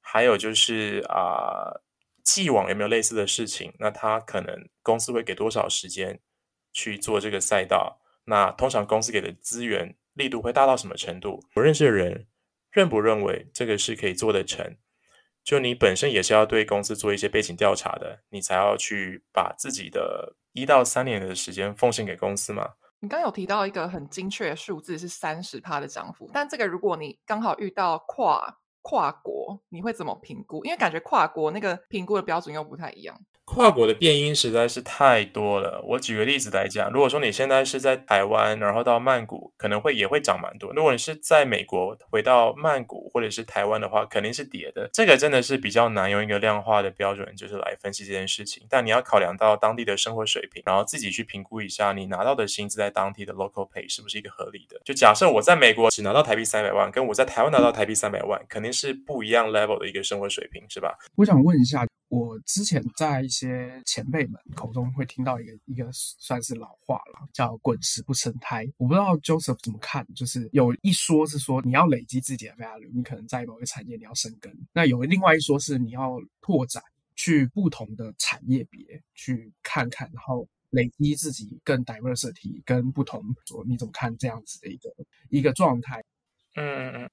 [0.02, 1.82] 还有就是啊、
[2.24, 3.74] 既往有没有类似的事情？
[3.80, 6.20] 那他可能公司会给多少时间
[6.72, 8.00] 去做这个赛道？
[8.26, 11.44] 那通常公司给的资源力度会大到什么程度？
[11.54, 12.28] 我认识的人
[12.72, 14.76] 认不认为这个是可以做得成？
[15.44, 22.74] 就你本身也是要对公司做一些背景调查的，你才要去把自己的一到三年的时间奉献给公司嘛。
[23.00, 30.66] 你刚有提到一个很精确的数字是三十趴的涨幅，但这个如果你刚好遇到跨跨国，你会怎么评估？
[30.66, 33.18] 因为感觉跨国那个评估的标准又不太一样。
[33.58, 35.82] 跨国的变因实在是太多了。
[35.84, 40.72] 我举个例子来讲，如果说你现在是在台湾，然后到曼谷，可能会也会涨蛮多。
[40.74, 44.88] 如果你是在美国回到曼谷或者是台湾的话，肯定是跌的。
[44.94, 48.64] 这个真的是比较难用一个量化的标准，就是来分析这件事情。
[48.70, 54.80] 但你要考量到当地的生活水平，然后自己去评估一下你拿到的薪资在当地的 local pay 是不是一个合理的。
[54.86, 60.96] 就假设我在美国只拿到台币三百万，跟我在台湾拿到台币三百万，肯定是不一样 level 的一个生活水平，是吧？
[61.16, 61.84] 我想问一下。
[62.10, 68.66] 我之前在一些前辈们口中会听到一个一个算是老话了，叫“滚石不生苔”。
[68.78, 76.82] 我不知道 Joseph 怎么看，就是有一说是说你要累积自己的 value，你可能在某个产业你要生根；那有另外一说是你要拓展，
[77.16, 83.22] 去不同的产业别去看看，然后累积自己更 diversity 跟不同。
[83.46, 84.90] 说你怎么看这样子的一个
[85.30, 86.02] 一个状态？
[86.56, 87.10] 嗯嗯嗯。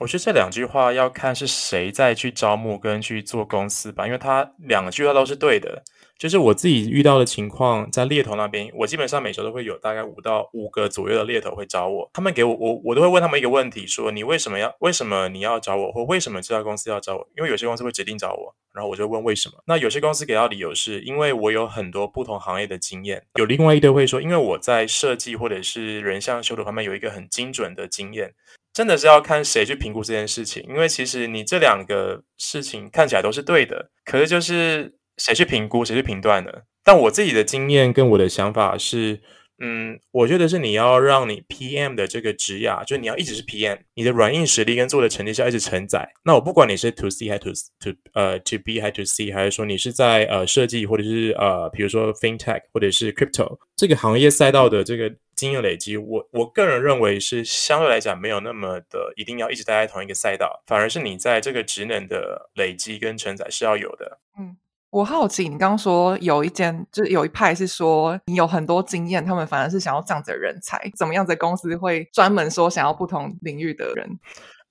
[0.00, 5.82] 我觉得这两句话要看是谁在去招募跟去做公司吧，因为他两句话都是对的。
[6.16, 17.28] 就是我自己遇到的情况，在猎头那边，我基本上每周都会有大概五到五个左右的猎头会找我，他们给我，我我都会问他们一个问题，说你为什么要，为什么你要找我，或为什么这家公司要找我？
[17.36, 19.54] 因为有些公司会指定找我，然后我就问为什么。
[19.66, 28.34] 那有些公司给到理由是因为我有很多不同行业的经验，有另外一堆会说，因为我在设计或者是人像修图方面有一个很精准的经验。
[28.74, 36.50] 真的是要看谁去评估这件事情，因为其实你这两个事情看起来都是对的，可是就是谁去评估，谁去评断呢？
[36.82, 39.22] 但我自己的经验跟我的想法是，
[39.58, 46.08] 嗯，我觉得是你要让你 PM 的这个职涯，就是你要一直是 PM，你的软硬实力跟做的成绩是要一直承载。
[46.24, 55.14] 那我不管你是 To C 还是 To To 呃 To B 还是 To C，还是说你是在呃设计或者是呃比如说 FinTech 或者是 Crypto 这个行业赛道的这个。
[55.36, 64.20] 经验累积，我我个人认为是相对来讲没有那么的一定要一直待在同一个赛道，反而是你在这个职能的累积跟承载是要有的。
[64.38, 64.56] 嗯，
[64.94, 74.08] 我好奇，你刚刚说有一间，就是有一派是说你有很多经验，他们反而是想要这样子的人才，怎么样子的公司会专门说想要不同领域的人？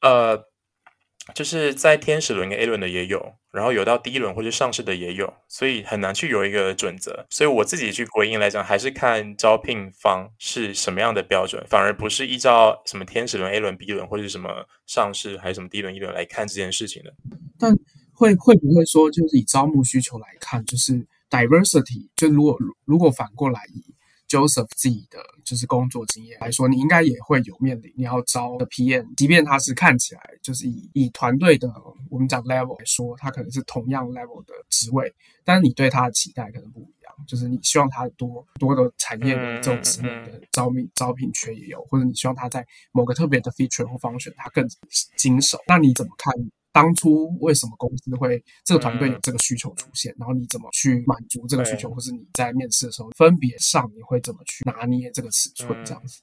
[0.02, 0.42] 呃。
[1.34, 7.26] 就是在天使轮跟 A 轮的也有，然后有到第一轮或者上市的也有，所以很难去有一个准则。
[7.30, 17.14] 所以我自己去回应来讲，还是看招聘方是什么样的标准，反而不是依照什么天使轮、A 轮、B 轮或者什么上市还是什么第一轮、一轮来看这件事情的。
[17.58, 17.74] 但
[18.14, 23.84] 会会不会说，就是以招募需求来看，就是 diversity，就如果如果反过来以。
[24.30, 31.72] Joseph 自己的就是工作经验来说，你应该也会有面临你要招的 PM，即便他是看起来就是以以团队的
[32.10, 44.68] 我们讲 level 来说，他可能是同样 level 的职位，但是你对他的期待可能不一样，就是你希望他多多的产业的这种职能的招聘招聘缺也有，或者你希望他在某个特别的 feature 或 function 他更
[45.16, 46.34] 精熟，那你怎么看？
[46.74, 50.12] 当初为什么公司会这个团队有这个需求出现？
[50.14, 55.86] 嗯、然后你怎么去满足这个需求，或是你在面试的时候分别上你会怎么去拿捏这个尺寸？
[55.86, 56.22] 这样子。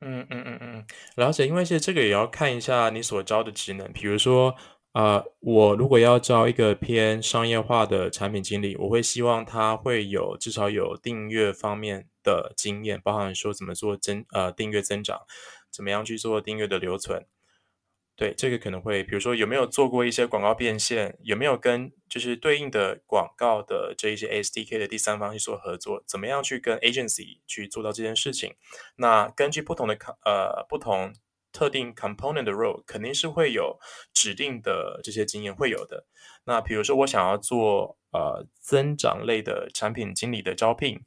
[0.00, 1.46] 嗯嗯嗯嗯，了解。
[1.46, 3.90] 因为其实这个也要看一下你所招的职能。
[3.92, 4.54] 比如说，
[4.92, 15.18] 呃，我如果要招一个偏商业化的产品经理，我会希望他会有至少有订阅方面的经验，包含说怎么做增呃订阅增长，
[15.70, 17.24] 怎么样去做订阅的留存。
[18.16, 28.54] 对，这个可能会，比如说有没有做过一些广告变现，有没有跟就是对应的广告的这一些 SDK 的第三方去做合作，怎么样去跟 agency 去做到这件事情？
[28.96, 31.14] 那根据不同的呃不同
[31.52, 33.78] 特定 component 的 role，肯定是会有
[34.14, 36.06] 指定的这些经验会有的。
[36.46, 41.00] 那比如说我想要做呃增长类的产品经理的招聘，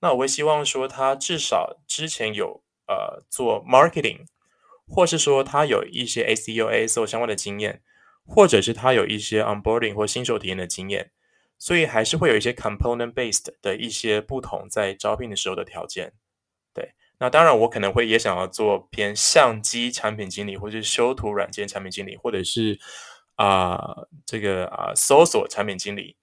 [0.00, 4.26] 那我会希望说他至少之前有呃做 marketing。
[4.92, 7.80] 或是说他有一些 ACO、ASO 相关的经验，
[8.26, 11.10] 或者是他有一些 onboarding 或新手体验的经验，
[11.58, 16.12] 所以还是会有一些 component based 的一些不同在招聘的时候的条件。
[16.74, 22.78] 对，那当然我可能会也想要做偏相机产品经理，或者是修图软件产品经理，或者是
[23.36, 23.78] 啊、
[24.26, 26.16] 这个啊、搜索产品经理，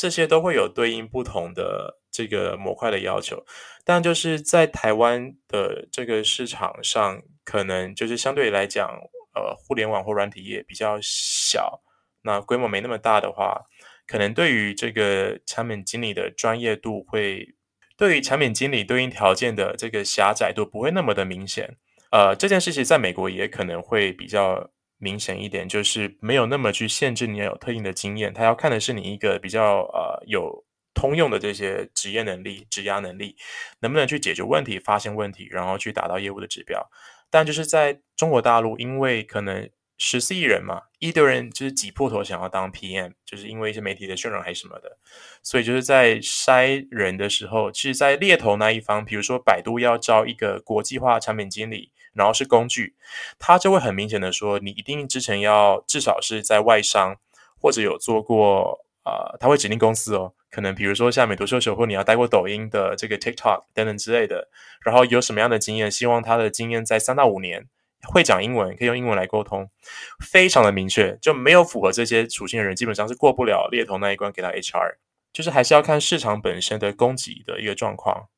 [0.00, 3.44] 这些都会有对应不同的这个模块的要求。
[3.84, 7.22] 但就是在台湾的这个市场上。
[7.42, 8.86] 可能就是相对来讲，
[9.34, 11.80] 呃，互联网或软体业比较小，
[12.22, 13.62] 那规模没那么大的话，
[14.06, 17.56] 可能对于这个产品经理的专业度会，
[17.96, 21.76] 对于产品经理对应条件的这个狭窄度不会那么的明显。
[22.12, 24.70] 呃，这件事情在美国也可能会比较
[25.00, 33.34] 明显一点，就是没有那么去限制你要有特定的经验，他要看的是你一个比较呃有通用的这些职业能力、职涯能力，
[33.80, 36.88] 能不能去解决问题、发现问题，然后去达到业务的指标。
[37.30, 44.98] 但就是在中国大陆，因为可能十四亿人嘛，一堆人就是挤破头想要当 PM，就是因为一些媒体的渲染还是什么的，
[45.42, 52.94] 所以就是在筛人的时候，其实，在猎头那一方，比如说百度要招一个国际化产品经理，然后是工具，
[53.38, 57.16] 他就会很明显的说，你一定之前要至少是在外商
[57.60, 58.86] 或者有做过。
[59.02, 64.48] 啊、呃，他会指定公司哦，可能比如说像美图秀秀，或你要带过抖音的这个 TikTok 等等之类的，
[64.84, 67.66] 然后有什么样的经验，希望他的经验在三到五年，
[68.06, 69.70] 会讲英文，可以用英文来沟通，
[70.22, 74.96] 非常的明确，就没有符合这些属性的人，基本上是过不了猎头那一关，给他 HR，
[75.32, 78.28] 就是还是要看市场本身的供给的一个状况。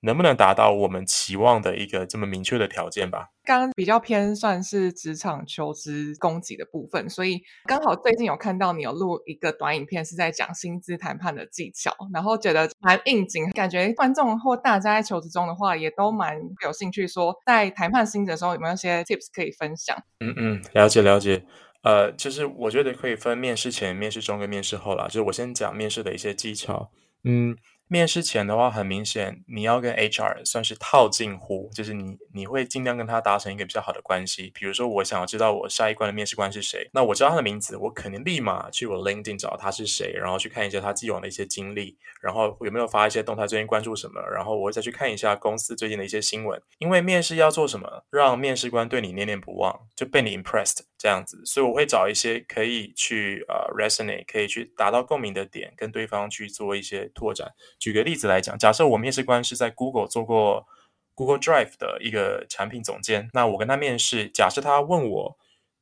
[0.00, 3.30] 能不能达到我们期望的一个这么明确的条件吧？
[3.44, 19.96] 刚刚比较偏算是职场求职供给的部分，所以刚好最近有看到你有录一个短影片，是在讲薪资谈判的技巧，然后觉得蛮应景，感觉观众或大家在求职中的话，也都蛮有兴趣，说在谈判薪资的时候有没有一些 tips 可以分享？
[20.20, 21.44] 嗯嗯，了解了解。
[21.82, 25.06] 呃，就是我觉得可以分面试前、面试中跟面试后啦。
[25.06, 26.90] 就是我先讲面试的一些技巧，
[27.24, 27.56] 嗯。
[27.90, 34.52] 面试前的话，很明显你要跟 HR 算是套近乎，就是你你会尽量跟他达成一个比较好的关系。
[34.54, 46.60] 比如说，我想要知道我下一关的面试官是谁，那我知道他的名字，我肯定立马去我 LinkedIn 找他是谁，然后去看一下他既往的一些经历，然后有没有发一些动态，最近关注什么，然后我会再去看一下公司最近的一些新闻。
[46.78, 57.52] 因为面试要做什么，让面试官对你念念不忘，就被你 impressed 这样子，所以我会找一些可以去呃 resonate，可以去达到共鸣的点，跟对方去做一些拓展。
[57.78, 60.66] 举个例子来讲，假设我面试官是在 Google 做过
[61.14, 65.36] Google Drive 的一个产品总监，那我跟他面试，假设他问我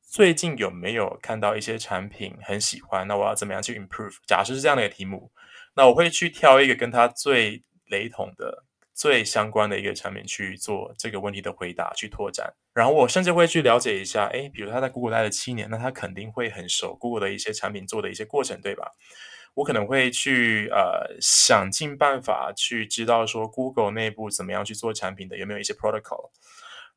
[0.09, 4.15] 最近有没有看到一些产品很喜欢，那我要怎么样去 improve？
[4.25, 5.31] 假设是这样的一个题目，
[5.77, 8.63] 那我会去挑一个跟他最雷同的、
[8.95, 12.51] 最相关的一个产品去做这个问题的回答，去拓展。
[12.73, 18.91] 然后我甚至会去了解一下，诶，比如他在 Google 待了七年，那他肯定会很熟 Google 的一些产品做的一些过程，对吧？
[19.53, 26.31] 我可能会去呃想尽办法去知道说 Google 内部怎么样去做产品的，有没有一些 protocol，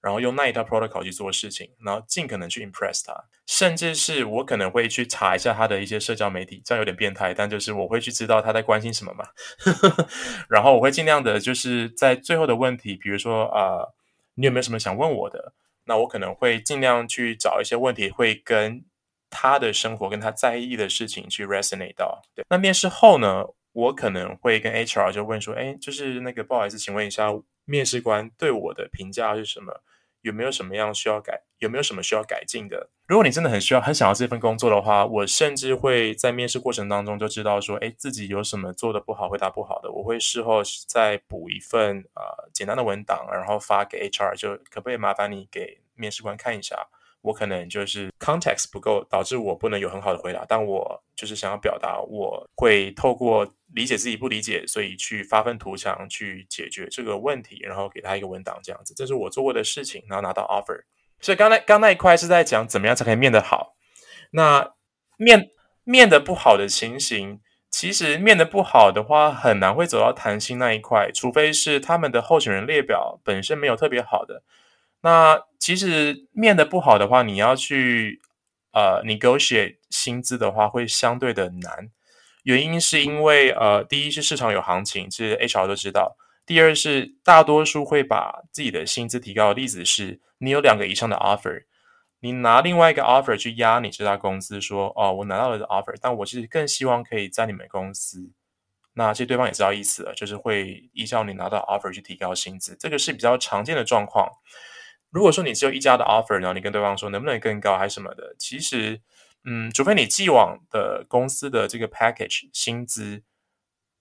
[0.00, 3.14] 然后用那一套 protocol 去做事情，然后尽可能去 impress 他，
[3.46, 9.24] 甚至是我可能会去查一下他的一些社交媒体，这样有点变态，但就是我会去知道他在关心什么嘛，
[10.48, 13.86] 然后我会尽量的就是在最后的问题，比如说啊、
[14.34, 15.52] 你有没有什么想问我的？
[15.84, 18.84] 那我可能会尽量去找一些问题会跟。
[19.32, 22.44] 他的生活跟他在意的事情去 resonate 到，对。
[22.48, 27.28] 那面试后呢，我可能会跟 HR 就问说，哎，就是那个不好意思，请问一下，
[27.64, 29.72] 面试官对我的评价是什么？
[30.22, 31.42] 有没有什么样需要改？
[31.58, 32.88] 有没有什么需要改进的？
[33.06, 46.88] 如果你真的很需要、很想要这份工作的话，我甚至会在面试过程当中就知道说，哎，自己有什么做的不好、回答不好的，我会事后再补一份呃简单的文档，然后发给 HR，就可不可以麻烦你给面试官看一下？
[47.22, 50.44] 我可能就是 context 不够，导致我不能有很好的回答。
[50.48, 58.94] 但我就是想要表达，我会透过理解自己不理解，所以去发愤图强去解决这个问题，然后给他一个文档这样子。
[58.94, 60.82] 这是我做过的事情，然后拿到 offer。
[61.20, 63.76] 所以刚才刚那一块是在讲怎么样才可以面得好。
[64.30, 64.72] 那
[65.18, 65.50] 面
[65.84, 67.40] 面得不好的情形，
[67.70, 74.42] 其实面得不好的话，很难会走到谈薪那一块，除非是他们的候选人列表本身没有特别好的。
[75.02, 78.20] 那其实面的不好的话，你要去
[78.72, 81.90] 呃 negotiate 薪资的话，会相对的难。
[82.42, 91.64] 原因是因为呃，第一是市场有行情，其实 HR 都知道；第二是大多数会把自己的薪资提高的例子是，你有两个以上的 offer，
[92.20, 98.30] 你拿另外一个 offer 去压你这家公司，说哦，我拿到了 offer，但我其实更希望可以在你们公司。
[98.94, 104.26] 那其实对方也知道意思了，就是会依照你拿到 offer 去提高薪资，这个是比较常见的状况。
[105.10, 109.00] 如果说你只有一家的 offer，然后你跟对方说能不能更高还是什么的，其实，
[109.44, 113.22] 嗯，除非你既往的公司的这个 package 薪资，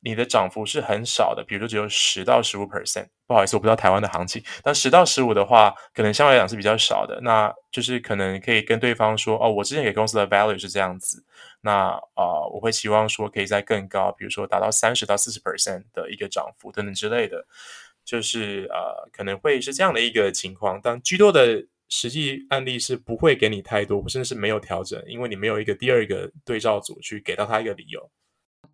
[0.02, 3.08] 你的涨幅是很少的，比如说只有十到十五 percent。
[3.28, 7.20] 不好意思，我不知道台湾的行情，但十到十五的话，可能相对来讲是比较少的。
[7.22, 11.24] 那就是可能可以跟对方说，哦，我之前给公司的 value 是这样子，
[11.62, 17.46] 那啊、我会希望说可以再更高，比如说达到三十到四十 percent 的一个涨幅等等之类的。
[18.10, 28.10] 就是呃，可能会是这样的一个情况，但居多的实际案例是不会给你太多，甚至是没有调整，因为你没有一个第二个对照组去给到他一个理由。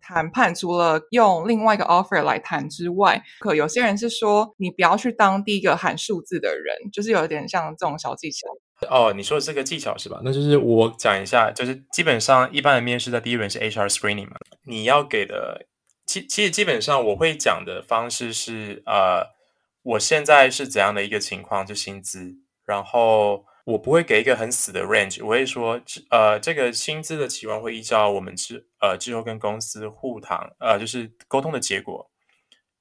[0.00, 8.48] 谈判除了用另外一个 offer 来谈之外，可有些人是说你不要去当第一个喊数字的人，就是有点像这种小技巧。
[8.88, 10.18] 哦，你说的这个技巧是吧？
[10.24, 15.66] 那就是我讲一下，就是基本上一般的面试在第一轮是 HR screening 嘛，你要给的。
[16.06, 19.34] 其其实基本上我会讲的方式是，呃，
[19.82, 25.80] 我现在是怎样的一个情况，就薪资，然后我不会给一个很死的 range，我会说，
[26.10, 32.08] 呃，这个薪资的期望会依照我们之呃之后跟公司互谈，呃，就是沟通的结果，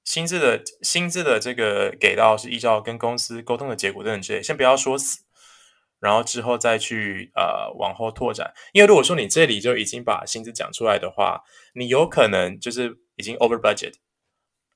[0.03, 5.21] 薪资的薪资的这个给到是依照跟公司沟通的结果等等之类，先不要说死。
[6.05, 11.41] 然后之后再去呃往后拓展，因为如果说你这里就已经把薪资讲出来的话，
[11.73, 13.93] 你有可能就是已经 over budget，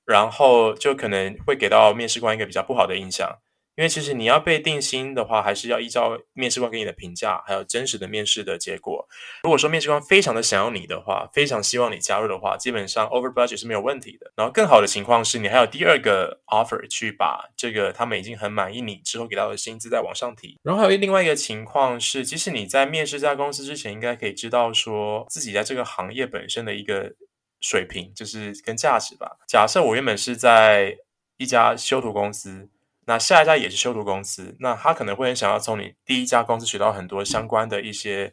[0.05, 3.37] 然后就可能会给到面试官一个比较不好的印象。
[3.79, 9.07] 因为其实你要被定薪的话，还是要依照面试官给你的评价，还有真实的面试的结果。
[9.41, 14.29] 如果说面试官非常的想要你的话，非常希望你加入的话，基本上 over budget 是没有问题的。
[14.35, 20.59] 然后更好的情况是你还有第二个 offer 去把这个他们已经很满意你之后给到的薪资再往上提。
[20.61, 27.13] 然后还有另外一个情况是，其实你在面试这家公司之前，应该可以知道说自己在这个行业本身的一个
[27.61, 29.37] 水平，就是跟价值吧。
[29.47, 30.97] 假设我原本是在
[31.37, 32.67] 一家修图公司。
[33.09, 38.31] 那下一家也是修图公司，那他可能会很想要从你第一家公司学到很多相关的一些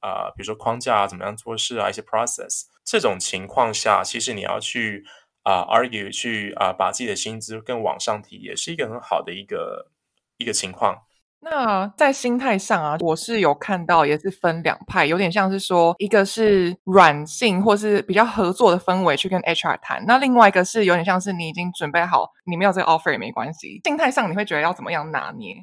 [0.00, 2.64] 啊、比如说框架啊，怎么样做事啊，一些 process。
[2.84, 5.02] 这种情况下，其实你要去
[5.44, 9.90] 啊、argue 去啊、把自己的薪资更往上提，也是一个很好的一个
[10.36, 11.07] 一个情况。
[11.40, 23.80] 那在心态上啊，我是有看到，也是分两派，有点像是说，一个是软性或是比较合作的氛围去跟 HR 谈，那另外一个是有点像是你已经准备好，你没有这个 offer 也没关系。
[23.84, 25.54] 心态上你会觉得要怎么样拿捏？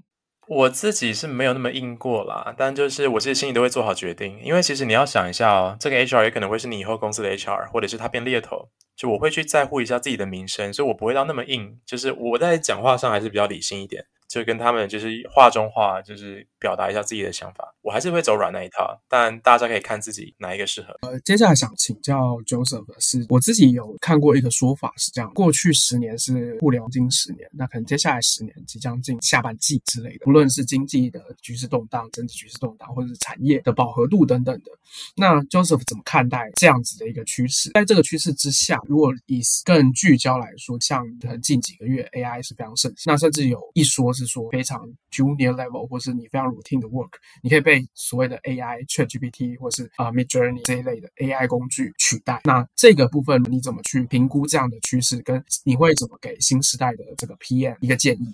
[0.47, 14.05] 我自己是没有那么硬过啦，但就是我自己心里都会做好决定，因为其实你要想一下哦，这个 HR 也可能会是你以后公司的 HR，或者是他变猎头，就我会去在乎一下自己的名声，所以我不会到那么硬，就是我在讲话上还是比较理性一点。
[14.27, 17.73] 就跟他们就是话中话，就是表达一下自己的想法。
[17.81, 20.97] 我还是会走软那一套，但大家可以看自己哪一个适合。
[21.01, 30.25] 呃，接下来想请教 Joseph 的是，我自己有看过一个说法是这样：过去十年是互联网金十年，那可能接下来十年即将进下半季之类的。
[30.25, 34.71] 无论是经济的局势动荡、政治局势动荡，或者是产业的饱和度等等的，
[35.15, 37.69] 那 Joseph 怎么看待这样子的一个趋势？
[37.75, 47.11] 在这个趋势之下，如果以更聚焦来说，像可能近几个月 AI 是非常盛行，那甚至有一说是说非常 junior level，或是你非常 routine 的 work，
[47.41, 52.41] 你可以被所谓的 AI ChatGPT 或是啊、Midjourney 这一类的 AI 工具取代。
[52.43, 55.21] 那这个部分你怎么去评估这样的趋势？
[55.21, 58.33] 跟你会怎么给新时代的这个 PM 一个建议？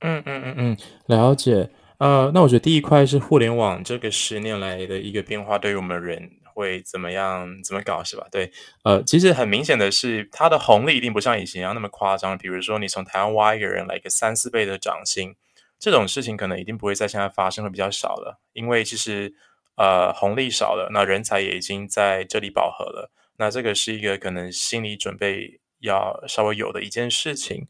[0.00, 1.70] 嗯嗯嗯嗯，了解。
[1.98, 8.26] 呃，那我觉得第一块是互联网这个十年来的一个变化，对于我们人会怎么样怎么搞是吧？
[8.32, 8.50] 对，
[8.82, 12.36] 呃，其实很明显的是，它的红利一定不像以前一样那么夸张。
[12.36, 15.36] 比如说，你从台湾挖一个人来个三四倍的涨薪，
[15.78, 18.40] 这种事情可能一定不会在现在发生，会比较少了。
[18.52, 19.32] 因为其实
[19.76, 23.12] 呃红利少了，那人才也已经在这里饱和了。
[23.36, 27.68] 那这个是一个可能心理准备要稍微有的一件事情。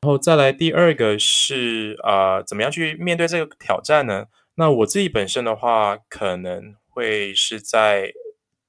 [0.00, 4.26] 然后再来第二个是呃，怎么样去面对这个挑战呢？
[4.54, 8.12] 那我自己本身的话，可能会是在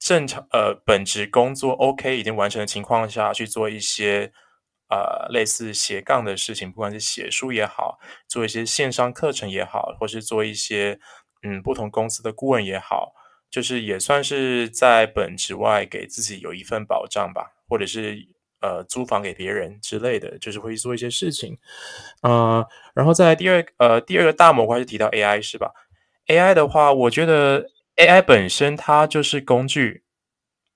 [0.00, 4.32] 正常呃本职工作 OK 已经完成的情况下去做一些
[4.88, 10.98] 呃类似斜杠的事情，不管是写书也好，做一些线上课程也好，或是做一些
[11.42, 13.12] 嗯不同公司的顾问也好，
[13.50, 18.26] 就是也算是在本职外给自己有一份保障吧，或者是。
[18.62, 21.56] 呃，租房给别人之类的，就是会做一些事情，
[22.20, 22.62] 呃，
[22.94, 25.72] 然后再来第二呃第二个大模块是提到 AI 是吧
[26.26, 27.64] ？AI 的话，我觉得
[27.96, 30.04] AI 本身它就是工具，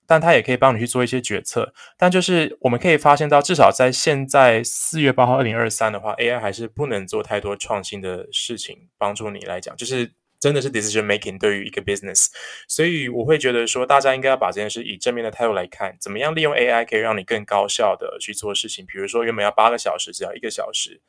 [0.05, 1.73] 但它也可以帮你去做一些决策。
[1.97, 10.11] 但就是我们可以发现到，至少在现在四月八号二零二三的话，AI 还是不能做太多创新的事情，帮助你来讲，就是。
[10.37, 12.27] 真的是 decision making 对于一个 business，
[12.67, 18.85] 所以我会觉得说，大家应该要把这件事以正面的态度来看，怎么样利用 AI 可以让你更高效的去做事情。
[18.85, 21.01] 比如说，原本要八个小时，只要一个小时。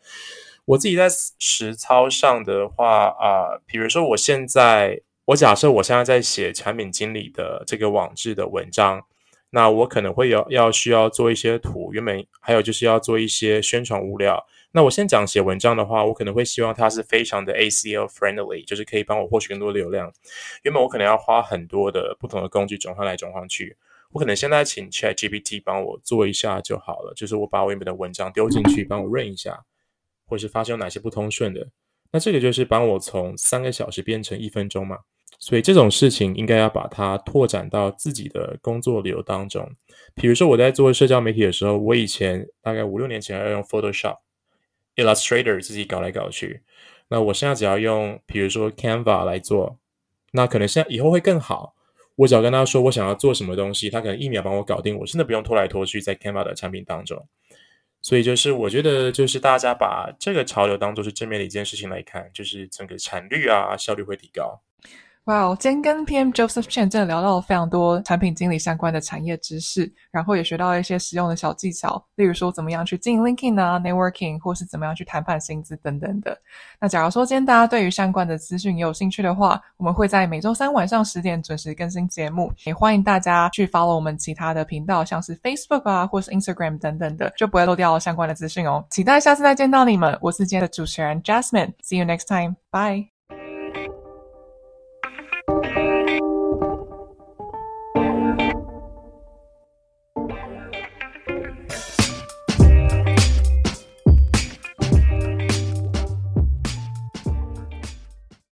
[0.65, 9.05] 我自己在实操上的话啊、比如说我现在，我假设我现在在写产品经理的这个网志的文章，
[9.51, 14.47] 那我可能会要要需要做一些图，原本还有就是要做一些宣传物料。
[14.71, 20.13] 那我先讲写文章的话，我可能会希望它是非常的 ACL friendly，就是可以帮我获取更多的流量。
[20.63, 23.77] 原本我可能要花很多的不同的工具转换来转换去。
[24.13, 29.65] 我可能现在请 ChatGPT 帮我做一下就好了，就是我把我原本的文章丢进去，帮我润一下，
[30.25, 31.67] 或是发现有哪些不通顺的，
[32.13, 35.01] 那这个就是帮我从三个小时变成一分钟嘛。
[35.39, 39.71] 所以这种事情应该要把它拓展到自己的工作流当中。
[40.15, 44.19] 比如说我在做社交媒体的时候，我以前大概五六年前要用 Photoshop、
[44.97, 46.63] Illustrator 自己搞来搞去，
[47.09, 49.79] 那我现在只要用，比如说 Canva 来做，
[50.33, 51.75] 那可能现在以后会更好。
[52.17, 57.27] 我只要跟他说我想要做什么东西，他可能一秒帮我搞定，我真的不用拖来拖去在 Canva 的产品当中。
[58.01, 64.63] 所以就是我觉得，就是大家把这个潮流当做是正面的一件事情来看，就是整个产率啊，效率会提高。
[65.27, 76.39] 哇，今天跟 PM Joseph Chen 真的聊到了非常多产品经理相关的产业知识，然后也学到了一些实用的小技巧，例如说怎么样去进 LinkedIn 啊、Networking，或是怎么样去谈判薪资等等的。
[76.81, 88.85] 那假如说今天大家对于相关的资讯也有兴趣的话，我们会在每周三晚上十点准时更新节目，也欢迎大家去 follow 我们其他的频道，像是 Facebook 啊，或是 Instagram 等等的，就不会漏掉相关的资讯哦。
[88.91, 93.16] 期待下次再见到你们，我是今天的主持人 Jasmine，See you next time，bye。